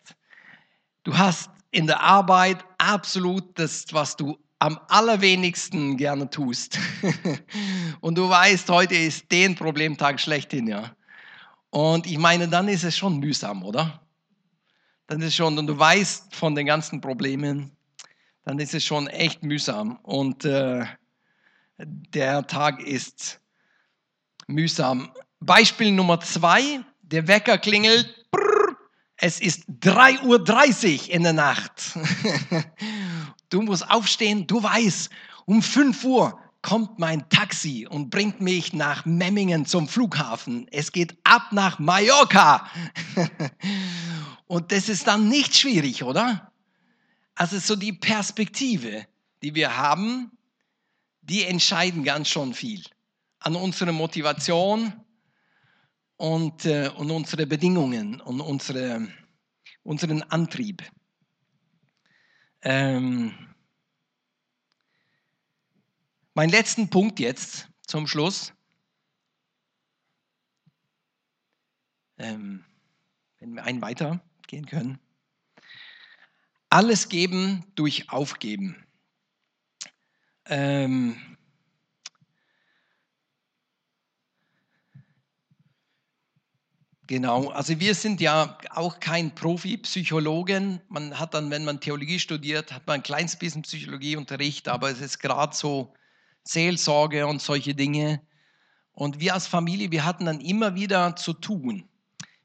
Du 1.04 1.18
hast 1.18 1.50
in 1.72 1.88
der 1.88 2.02
Arbeit 2.02 2.66
absolut 2.78 3.58
das, 3.58 3.86
was 3.92 4.18
du 4.18 4.38
am 4.60 4.78
allerwenigsten 4.90 5.96
gerne 5.96 6.30
tust. 6.30 6.78
und 8.02 8.18
du 8.18 8.28
weißt, 8.28 8.70
heute 8.70 8.96
ist 8.96 9.32
den 9.32 9.56
Problemtag 9.56 10.20
schlechthin, 10.20 10.68
ja. 10.68 10.94
Und 11.70 12.06
ich 12.08 12.18
meine, 12.18 12.50
dann 12.50 12.68
ist 12.68 12.84
es 12.84 12.98
schon 12.98 13.18
mühsam, 13.18 13.64
oder? 13.64 14.02
Dann 15.08 15.22
ist 15.22 15.30
es 15.30 15.36
schon, 15.36 15.58
und 15.58 15.68
du 15.68 15.80
weißt 15.80 16.36
von 16.36 16.56
den 16.56 16.66
ganzen 16.66 17.00
Problemen, 17.00 17.72
dann 18.44 18.60
ist 18.60 18.74
es 18.74 18.84
schon 18.84 19.08
echt 19.08 19.44
mühsam. 19.44 19.96
Und 20.04 20.44
äh, 20.44 20.84
der 21.78 22.46
Tag 22.48 22.82
ist 22.82 23.40
mühsam. 24.48 25.14
Beispiel 25.40 25.92
Nummer 25.92 26.20
zwei, 26.20 26.82
der 27.02 27.28
Wecker 27.28 27.58
klingelt, 27.58 28.20
es 29.18 29.42
ist 29.42 29.68
3.30 29.82 30.24
Uhr 31.08 31.14
in 31.14 31.24
der 31.24 31.34
Nacht. 31.34 31.98
Du 33.50 33.64
musst 33.64 33.90
aufstehen, 33.90 34.46
du 34.46 34.62
weißt, 34.62 35.10
um 35.46 35.64
5 35.64 36.04
Uhr 36.04 36.40
kommt 36.62 37.00
mein 37.00 37.28
Taxi 37.30 37.88
und 37.90 38.12
bringt 38.12 38.42
mich 38.42 38.74
nach 38.74 39.06
Memmingen 39.06 39.66
zum 39.66 39.88
Flughafen. 39.88 40.68
Es 40.72 40.92
geht 40.92 41.18
ab 41.24 41.48
nach 41.52 41.80
Mallorca. 41.80 42.70
und 44.46 44.72
das 44.72 44.88
ist 44.88 45.08
dann 45.08 45.30
nicht 45.30 45.58
schwierig, 45.58 46.04
oder? 46.04 46.52
Also 47.34 47.58
so 47.58 47.76
die 47.76 47.94
Perspektive, 47.94 49.08
die 49.42 49.56
wir 49.56 49.78
haben, 49.78 50.32
die 51.22 51.44
entscheiden 51.44 52.04
ganz 52.04 52.28
schon 52.28 52.54
viel 52.54 52.84
an 53.40 53.56
unsere 53.56 53.94
Motivation 53.94 54.94
und, 56.20 56.66
äh, 56.66 56.90
und 56.98 57.10
unsere 57.12 57.48
Bedingungen 57.48 58.20
und 58.20 58.42
unsere, 58.42 59.08
unseren 59.84 60.22
Antrieb. 60.24 60.84
Ähm, 62.62 63.34
mein 66.34 66.50
letzten 66.50 66.90
Punkt 66.90 67.22
jetzt 67.22 67.70
zum 67.88 68.06
Schluss. 68.06 68.52
Ähm, 72.18 72.66
wenn 73.40 73.54
wir 73.54 73.64
einen 73.64 73.82
weiter 73.82 74.22
gehen 74.48 74.66
können. 74.66 75.00
Alles 76.70 77.08
geben 77.08 77.66
durch 77.76 78.10
Aufgeben. 78.10 78.86
Ähm, 80.48 81.29
Genau, 87.10 87.48
also 87.48 87.80
wir 87.80 87.96
sind 87.96 88.22
ja 88.22 88.56
auch 88.70 89.00
kein 89.00 89.34
Profi-Psychologen. 89.34 90.80
Man 90.90 91.18
hat 91.20 91.34
dann, 91.34 91.50
wenn 91.50 91.66
man 91.66 91.80
Theologie 91.80 92.20
studiert, 92.20 92.72
hat 92.72 92.86
man 92.86 92.98
ein 92.98 93.04
kleines 93.04 93.36
bisschen 93.36 93.64
Psychologieunterricht, 93.64 94.68
aber 94.68 94.92
es 94.92 95.02
ist 95.02 95.18
gerade 95.18 95.56
so 95.56 95.92
Seelsorge 96.44 97.26
und 97.26 97.42
solche 97.42 97.74
Dinge. 97.74 98.22
Und 98.92 99.20
wir 99.20 99.34
als 99.34 99.48
Familie, 99.48 99.90
wir 99.90 100.06
hatten 100.06 100.26
dann 100.26 100.40
immer 100.40 100.76
wieder 100.76 101.16
zu 101.16 101.34
tun 101.34 101.90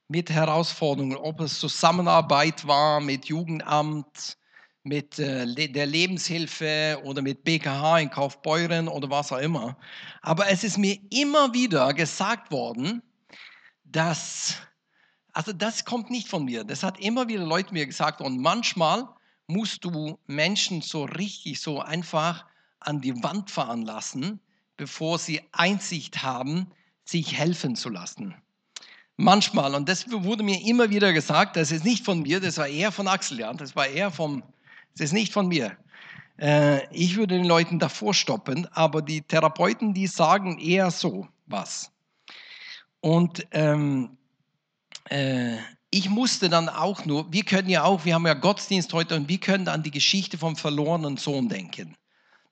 mit 0.09 0.31
Herausforderungen, 0.31 1.18
ob 1.18 1.40
es 1.40 1.61
Zusammenarbeit 1.61 2.66
war 2.66 3.03
mit 3.03 3.27
Jugendamt, 3.27 4.38
mit 4.83 5.18
äh, 5.18 5.44
der 5.68 5.85
Lebenshilfe 5.85 7.03
oder 7.05 7.20
mit 7.20 7.44
BKH 7.44 7.98
in 7.98 8.09
Kaufbeuren 8.09 8.88
oder 8.88 9.11
was 9.11 9.31
auch 9.31 9.40
immer. 9.40 9.77
Aber 10.22 10.48
es 10.48 10.64
ist 10.64 10.79
mir 10.79 10.98
immer 11.11 11.53
wieder 11.53 11.92
gesagt 11.92 12.50
worden, 12.50 13.03
das, 13.94 14.57
also 15.33 15.52
das 15.52 15.85
kommt 15.85 16.11
nicht 16.11 16.28
von 16.28 16.44
mir. 16.44 16.64
Das 16.64 16.83
hat 16.83 16.98
immer 16.98 17.28
wieder 17.28 17.44
Leute 17.44 17.72
mir 17.72 17.87
gesagt. 17.87 18.20
Und 18.20 18.40
manchmal 18.40 19.09
musst 19.46 19.85
du 19.85 20.18
Menschen 20.26 20.83
so 20.83 21.04
richtig, 21.04 21.61
so 21.61 21.80
einfach 21.80 22.44
an 22.80 23.00
die 23.00 23.22
Wand 23.22 23.50
fahren 23.50 23.83
lassen, 23.83 24.40
bevor 24.76 25.18
sie 25.18 25.42
Einsicht 25.52 26.22
haben, 26.22 26.70
sich 27.04 27.38
helfen 27.38 27.76
zu 27.76 27.88
lassen. 27.88 28.35
Manchmal, 29.16 29.74
und 29.74 29.88
das 29.88 30.11
wurde 30.11 30.42
mir 30.42 30.61
immer 30.66 30.90
wieder 30.90 31.12
gesagt, 31.12 31.57
das 31.57 31.70
ist 31.70 31.85
nicht 31.85 32.04
von 32.04 32.22
mir, 32.22 32.40
das 32.40 32.59
war 32.59 32.66
eher 32.66 32.90
von 32.90 33.07
Axel, 33.07 33.38
ja, 33.38 33.52
das 33.52 33.76
war 33.76 33.87
eher 33.87 34.11
vom, 34.11 34.42
das 34.96 35.07
ist 35.07 35.12
nicht 35.12 35.33
von 35.33 35.46
mir. 35.46 35.76
Äh, 36.37 36.92
ich 36.92 37.14
würde 37.14 37.37
den 37.37 37.44
Leuten 37.44 37.78
davor 37.78 38.12
stoppen, 38.12 38.66
aber 38.72 39.02
die 39.02 39.22
Therapeuten, 39.22 39.94
die 39.94 40.09
sagen 40.09 40.59
eher 40.59 40.90
so 40.90 41.28
was. 41.46 41.93
Und 43.04 43.46
ähm, 43.50 44.16
äh, 45.10 45.58
ich 45.90 46.08
musste 46.08 46.48
dann 46.48 46.70
auch 46.70 47.04
nur, 47.04 47.30
wir 47.30 47.44
können 47.44 47.68
ja 47.68 47.84
auch, 47.84 48.06
wir 48.06 48.14
haben 48.14 48.26
ja 48.26 48.32
Gottesdienst 48.32 48.94
heute 48.94 49.14
und 49.14 49.28
wir 49.28 49.38
können 49.38 49.68
an 49.68 49.82
die 49.82 49.90
Geschichte 49.90 50.38
vom 50.38 50.56
verlorenen 50.56 51.18
Sohn 51.18 51.50
denken. 51.50 51.98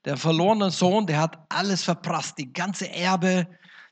Der 0.04 0.18
verlorene 0.18 0.70
Sohn, 0.70 1.06
der 1.06 1.20
hat 1.20 1.38
alles 1.48 1.84
verprasst, 1.84 2.36
die 2.36 2.52
ganze 2.52 2.90
Erbe, 2.90 3.48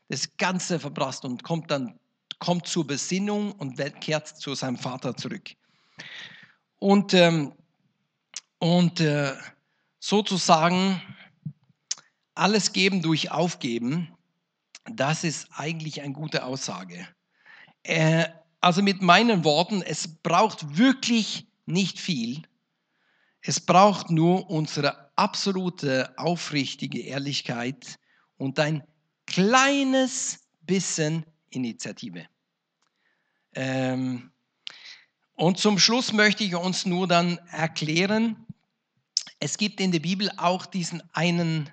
das 0.07 0.37
Ganze 0.37 0.79
verprasst 0.79 1.25
und 1.25 1.41
kommt 1.41 1.71
dann 1.71 1.99
kommt 2.37 2.67
zur 2.67 2.85
Besinnung 2.85 3.53
und 3.53 3.81
kehrt 3.99 4.27
zu 4.27 4.53
seinem 4.53 4.77
Vater 4.77 5.17
zurück. 5.17 5.49
Und, 6.77 7.15
ähm, 7.15 7.53
und 8.59 8.99
äh, 8.99 9.33
sozusagen 9.99 11.01
alles 12.35 12.71
geben 12.71 13.01
durch 13.01 13.31
Aufgeben, 13.31 14.15
das 14.85 15.23
ist 15.23 15.47
eigentlich 15.51 16.01
eine 16.01 16.13
gute 16.13 16.43
Aussage. 16.45 17.07
Äh, 17.83 18.27
also 18.59 18.81
mit 18.81 19.01
meinen 19.01 19.43
Worten, 19.43 19.81
es 19.81 20.07
braucht 20.07 20.77
wirklich 20.77 21.47
nicht 21.65 21.99
viel. 21.99 22.43
Es 23.41 23.59
braucht 23.59 24.11
nur 24.11 24.49
unsere 24.49 25.11
absolute, 25.15 26.13
aufrichtige 26.17 27.01
Ehrlichkeit 27.01 27.99
und 28.37 28.59
ein 28.59 28.83
kleines 29.25 30.47
bisschen 30.61 31.25
Initiative. 31.49 32.27
Ähm, 33.53 34.31
und 35.33 35.57
zum 35.57 35.79
Schluss 35.79 36.13
möchte 36.13 36.43
ich 36.43 36.55
uns 36.55 36.85
nur 36.85 37.07
dann 37.07 37.39
erklären, 37.49 38.45
es 39.39 39.57
gibt 39.57 39.79
in 39.81 39.91
der 39.91 39.99
Bibel 39.99 40.31
auch 40.37 40.67
diesen 40.67 41.01
einen 41.13 41.69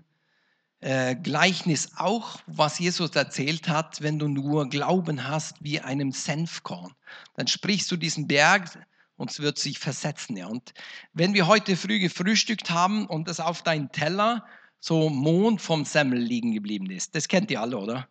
äh, 0.80 1.16
Gleichnis 1.16 1.90
auch, 1.96 2.38
was 2.46 2.78
Jesus 2.78 3.10
erzählt 3.10 3.68
hat, 3.68 4.00
wenn 4.00 4.18
du 4.18 4.28
nur 4.28 4.68
Glauben 4.68 5.28
hast 5.28 5.56
wie 5.60 5.80
einem 5.80 6.12
Senfkorn. 6.12 6.94
Dann 7.34 7.48
sprichst 7.48 7.90
du 7.90 7.96
diesen 7.96 8.28
Berg 8.28 8.78
und 9.16 9.30
es 9.30 9.40
wird 9.40 9.58
sich 9.58 9.78
versetzen. 9.78 10.36
Ja. 10.36 10.46
Und 10.46 10.72
wenn 11.12 11.34
wir 11.34 11.46
heute 11.46 11.76
früh 11.76 11.98
gefrühstückt 11.98 12.70
haben 12.70 13.06
und 13.06 13.28
es 13.28 13.40
auf 13.40 13.62
deinem 13.62 13.90
Teller 13.90 14.46
so 14.78 15.10
Mond 15.10 15.60
vom 15.60 15.84
Semmel 15.84 16.20
liegen 16.20 16.52
geblieben 16.52 16.88
ist, 16.90 17.14
das 17.14 17.26
kennt 17.26 17.50
ihr 17.50 17.60
alle, 17.60 17.76
oder? 17.76 18.08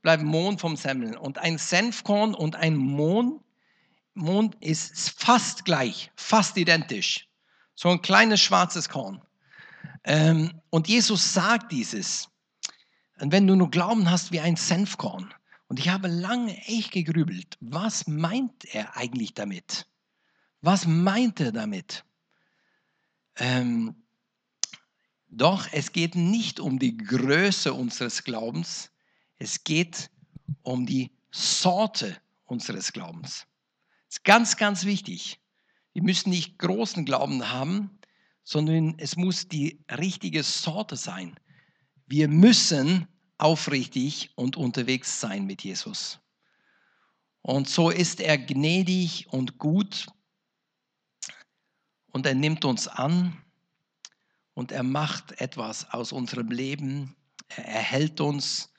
Bleibt 0.00 0.22
Mond 0.22 0.62
vom 0.62 0.76
Semmel. 0.76 1.18
Und 1.18 1.36
ein 1.36 1.58
Senfkorn 1.58 2.34
und 2.34 2.56
ein 2.56 2.76
Mond, 2.76 3.42
Mond 4.14 4.56
ist 4.60 5.10
fast 5.10 5.66
gleich, 5.66 6.10
fast 6.16 6.56
identisch. 6.56 7.28
So 7.74 7.90
ein 7.90 8.00
kleines 8.00 8.40
schwarzes 8.40 8.88
Korn. 8.88 9.20
Ähm, 10.04 10.60
und 10.70 10.88
Jesus 10.88 11.32
sagt 11.32 11.72
dieses. 11.72 12.28
Und 13.18 13.32
wenn 13.32 13.46
du 13.46 13.54
nur 13.54 13.70
Glauben 13.70 14.10
hast 14.10 14.32
wie 14.32 14.40
ein 14.40 14.56
Senfkorn. 14.56 15.32
Und 15.68 15.78
ich 15.78 15.88
habe 15.88 16.08
lange 16.08 16.56
echt 16.66 16.90
gegrübelt, 16.90 17.56
was 17.60 18.06
meint 18.06 18.64
er 18.74 18.96
eigentlich 18.96 19.34
damit? 19.34 19.86
Was 20.62 20.86
meint 20.86 21.38
er 21.38 21.52
damit? 21.52 22.04
Ähm, 23.36 23.94
doch 25.28 25.68
es 25.70 25.92
geht 25.92 26.16
nicht 26.16 26.58
um 26.58 26.78
die 26.80 26.96
Größe 26.96 27.72
unseres 27.72 28.24
Glaubens, 28.24 28.90
es 29.38 29.62
geht 29.62 30.10
um 30.62 30.86
die 30.86 31.12
Sorte 31.30 32.16
unseres 32.46 32.92
Glaubens. 32.92 33.46
Das 34.08 34.16
ist 34.16 34.24
ganz, 34.24 34.56
ganz 34.56 34.84
wichtig. 34.84 35.40
Wir 35.92 36.02
müssen 36.02 36.30
nicht 36.30 36.58
großen 36.58 37.04
Glauben 37.04 37.48
haben, 37.48 37.99
sondern 38.42 38.94
es 38.98 39.16
muss 39.16 39.48
die 39.48 39.84
richtige 39.90 40.42
Sorte 40.42 40.96
sein. 40.96 41.38
Wir 42.06 42.28
müssen 42.28 43.06
aufrichtig 43.38 44.30
und 44.36 44.56
unterwegs 44.56 45.20
sein 45.20 45.46
mit 45.46 45.62
Jesus. 45.62 46.20
Und 47.42 47.68
so 47.68 47.90
ist 47.90 48.20
er 48.20 48.36
gnädig 48.38 49.26
und 49.30 49.58
gut 49.58 50.06
und 52.12 52.26
er 52.26 52.34
nimmt 52.34 52.64
uns 52.64 52.86
an 52.86 53.36
und 54.54 54.72
er 54.72 54.82
macht 54.82 55.40
etwas 55.40 55.90
aus 55.90 56.12
unserem 56.12 56.50
Leben. 56.50 57.16
Er 57.48 57.64
erhält 57.64 58.20
uns. 58.20 58.72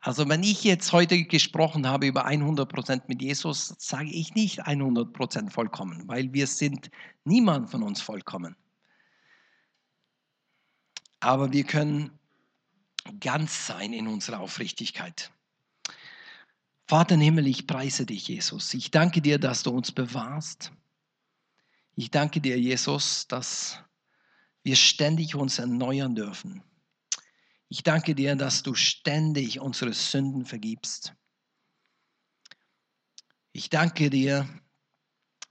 Also 0.00 0.28
wenn 0.28 0.42
ich 0.42 0.64
jetzt 0.64 0.92
heute 0.92 1.24
gesprochen 1.24 1.86
habe 1.86 2.06
über 2.06 2.26
100% 2.26 3.02
mit 3.08 3.20
Jesus, 3.20 3.74
sage 3.78 4.10
ich 4.10 4.34
nicht 4.34 4.66
100% 4.66 5.50
vollkommen, 5.50 6.06
weil 6.06 6.32
wir 6.32 6.46
sind 6.46 6.90
niemand 7.24 7.68
von 7.68 7.82
uns 7.82 8.00
vollkommen. 8.00 8.56
Aber 11.20 11.52
wir 11.52 11.64
können 11.64 12.18
ganz 13.20 13.66
sein 13.66 13.92
in 13.92 14.06
unserer 14.06 14.40
Aufrichtigkeit. 14.40 15.30
Vater 16.86 17.16
im 17.16 17.20
Himmel, 17.20 17.46
ich 17.46 17.66
preise 17.66 18.06
dich, 18.06 18.28
Jesus. 18.28 18.72
Ich 18.74 18.90
danke 18.90 19.20
dir, 19.20 19.38
dass 19.38 19.62
du 19.62 19.70
uns 19.70 19.92
bewahrst. 19.92 20.72
Ich 21.96 22.10
danke 22.10 22.40
dir, 22.40 22.58
Jesus, 22.58 23.26
dass 23.26 23.82
wir 24.62 24.76
ständig 24.76 25.34
uns 25.34 25.58
erneuern 25.58 26.14
dürfen. 26.14 26.62
Ich 27.68 27.82
danke 27.82 28.14
dir, 28.14 28.36
dass 28.36 28.62
du 28.62 28.74
ständig 28.74 29.60
unsere 29.60 29.92
Sünden 29.92 30.46
vergibst. 30.46 31.14
Ich 33.52 33.68
danke 33.68 34.08
dir, 34.08 34.48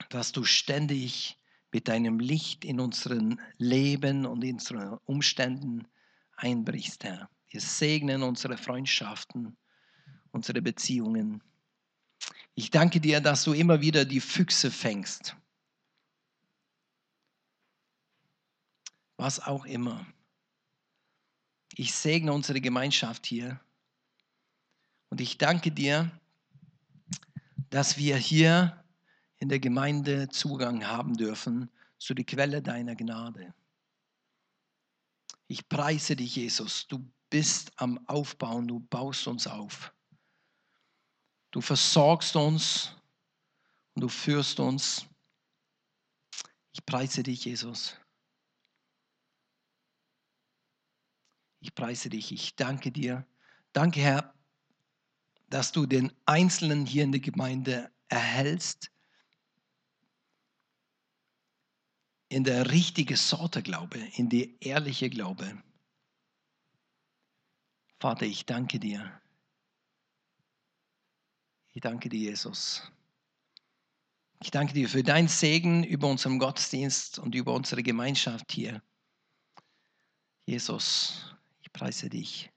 dass 0.09 0.31
du 0.31 0.43
ständig 0.43 1.37
mit 1.77 1.89
deinem 1.89 2.17
Licht 2.17 2.65
in 2.65 2.79
unseren 2.79 3.39
Leben 3.59 4.25
und 4.25 4.43
in 4.43 4.55
unseren 4.55 4.97
Umständen 5.05 5.87
einbrichst, 6.35 7.03
Herr. 7.03 7.29
Wir 7.49 7.61
segnen 7.61 8.23
unsere 8.23 8.57
Freundschaften, 8.57 9.55
unsere 10.31 10.63
Beziehungen. 10.63 11.43
Ich 12.55 12.71
danke 12.71 12.99
dir, 12.99 13.21
dass 13.21 13.43
du 13.43 13.53
immer 13.53 13.79
wieder 13.79 14.05
die 14.05 14.21
Füchse 14.21 14.71
fängst. 14.71 15.35
Was 19.17 19.39
auch 19.39 19.65
immer. 19.65 20.03
Ich 21.75 21.93
segne 21.93 22.33
unsere 22.33 22.59
Gemeinschaft 22.59 23.27
hier. 23.27 23.61
Und 25.09 25.21
ich 25.21 25.37
danke 25.37 25.69
dir, 25.69 26.09
dass 27.69 27.99
wir 27.99 28.17
hier 28.17 28.83
in 29.39 29.49
der 29.49 29.59
Gemeinde 29.59 30.29
Zugang 30.29 30.87
haben 30.87 31.15
dürfen 31.15 31.69
zu 31.99 32.13
der 32.13 32.25
Quelle 32.25 32.61
deiner 32.61 32.95
Gnade. 32.95 33.53
Ich 35.47 35.69
preise 35.69 36.15
dich, 36.15 36.35
Jesus. 36.35 36.87
Du 36.87 37.09
bist 37.29 37.71
am 37.79 38.05
Aufbauen, 38.07 38.67
du 38.67 38.79
baust 38.79 39.27
uns 39.27 39.47
auf. 39.47 39.93
Du 41.51 41.61
versorgst 41.61 42.35
uns 42.35 42.95
und 43.95 44.01
du 44.01 44.09
führst 44.09 44.59
uns. 44.59 45.05
Ich 46.73 46.85
preise 46.85 47.23
dich, 47.23 47.45
Jesus. 47.45 47.95
Ich 51.59 51.73
preise 51.73 52.09
dich, 52.09 52.31
ich 52.31 52.55
danke 52.55 52.91
dir. 52.91 53.25
Danke, 53.73 53.99
Herr, 54.01 54.33
dass 55.49 55.71
du 55.71 55.85
den 55.85 56.11
Einzelnen 56.25 56.85
hier 56.85 57.03
in 57.03 57.11
der 57.11 57.21
Gemeinde 57.21 57.91
erhältst 58.09 58.91
in 62.29 62.43
der 62.43 62.71
richtige 62.71 63.17
Sorte 63.17 63.61
Glaube, 63.63 63.99
in 64.15 64.29
die 64.29 64.57
ehrliche 64.59 65.09
Glaube. 65.09 65.61
Vater, 67.99 68.25
ich 68.25 68.45
danke 68.45 68.79
dir. 68.79 69.21
Ich 71.73 71.81
danke 71.81 72.09
dir, 72.09 72.19
Jesus. 72.19 72.91
Ich 74.41 74.51
danke 74.51 74.73
dir 74.73 74.87
für 74.87 75.03
dein 75.03 75.27
Segen 75.27 75.83
über 75.83 76.07
unseren 76.07 76.37
Gottesdienst 76.37 77.17
und 77.17 77.33
über 77.33 77.53
unsere 77.53 77.81
Gemeinschaft 77.81 78.51
hier. 78.51 78.81
Jesus, 80.45 81.35
ich 81.61 81.71
preise 81.71 82.09
dich. 82.09 82.51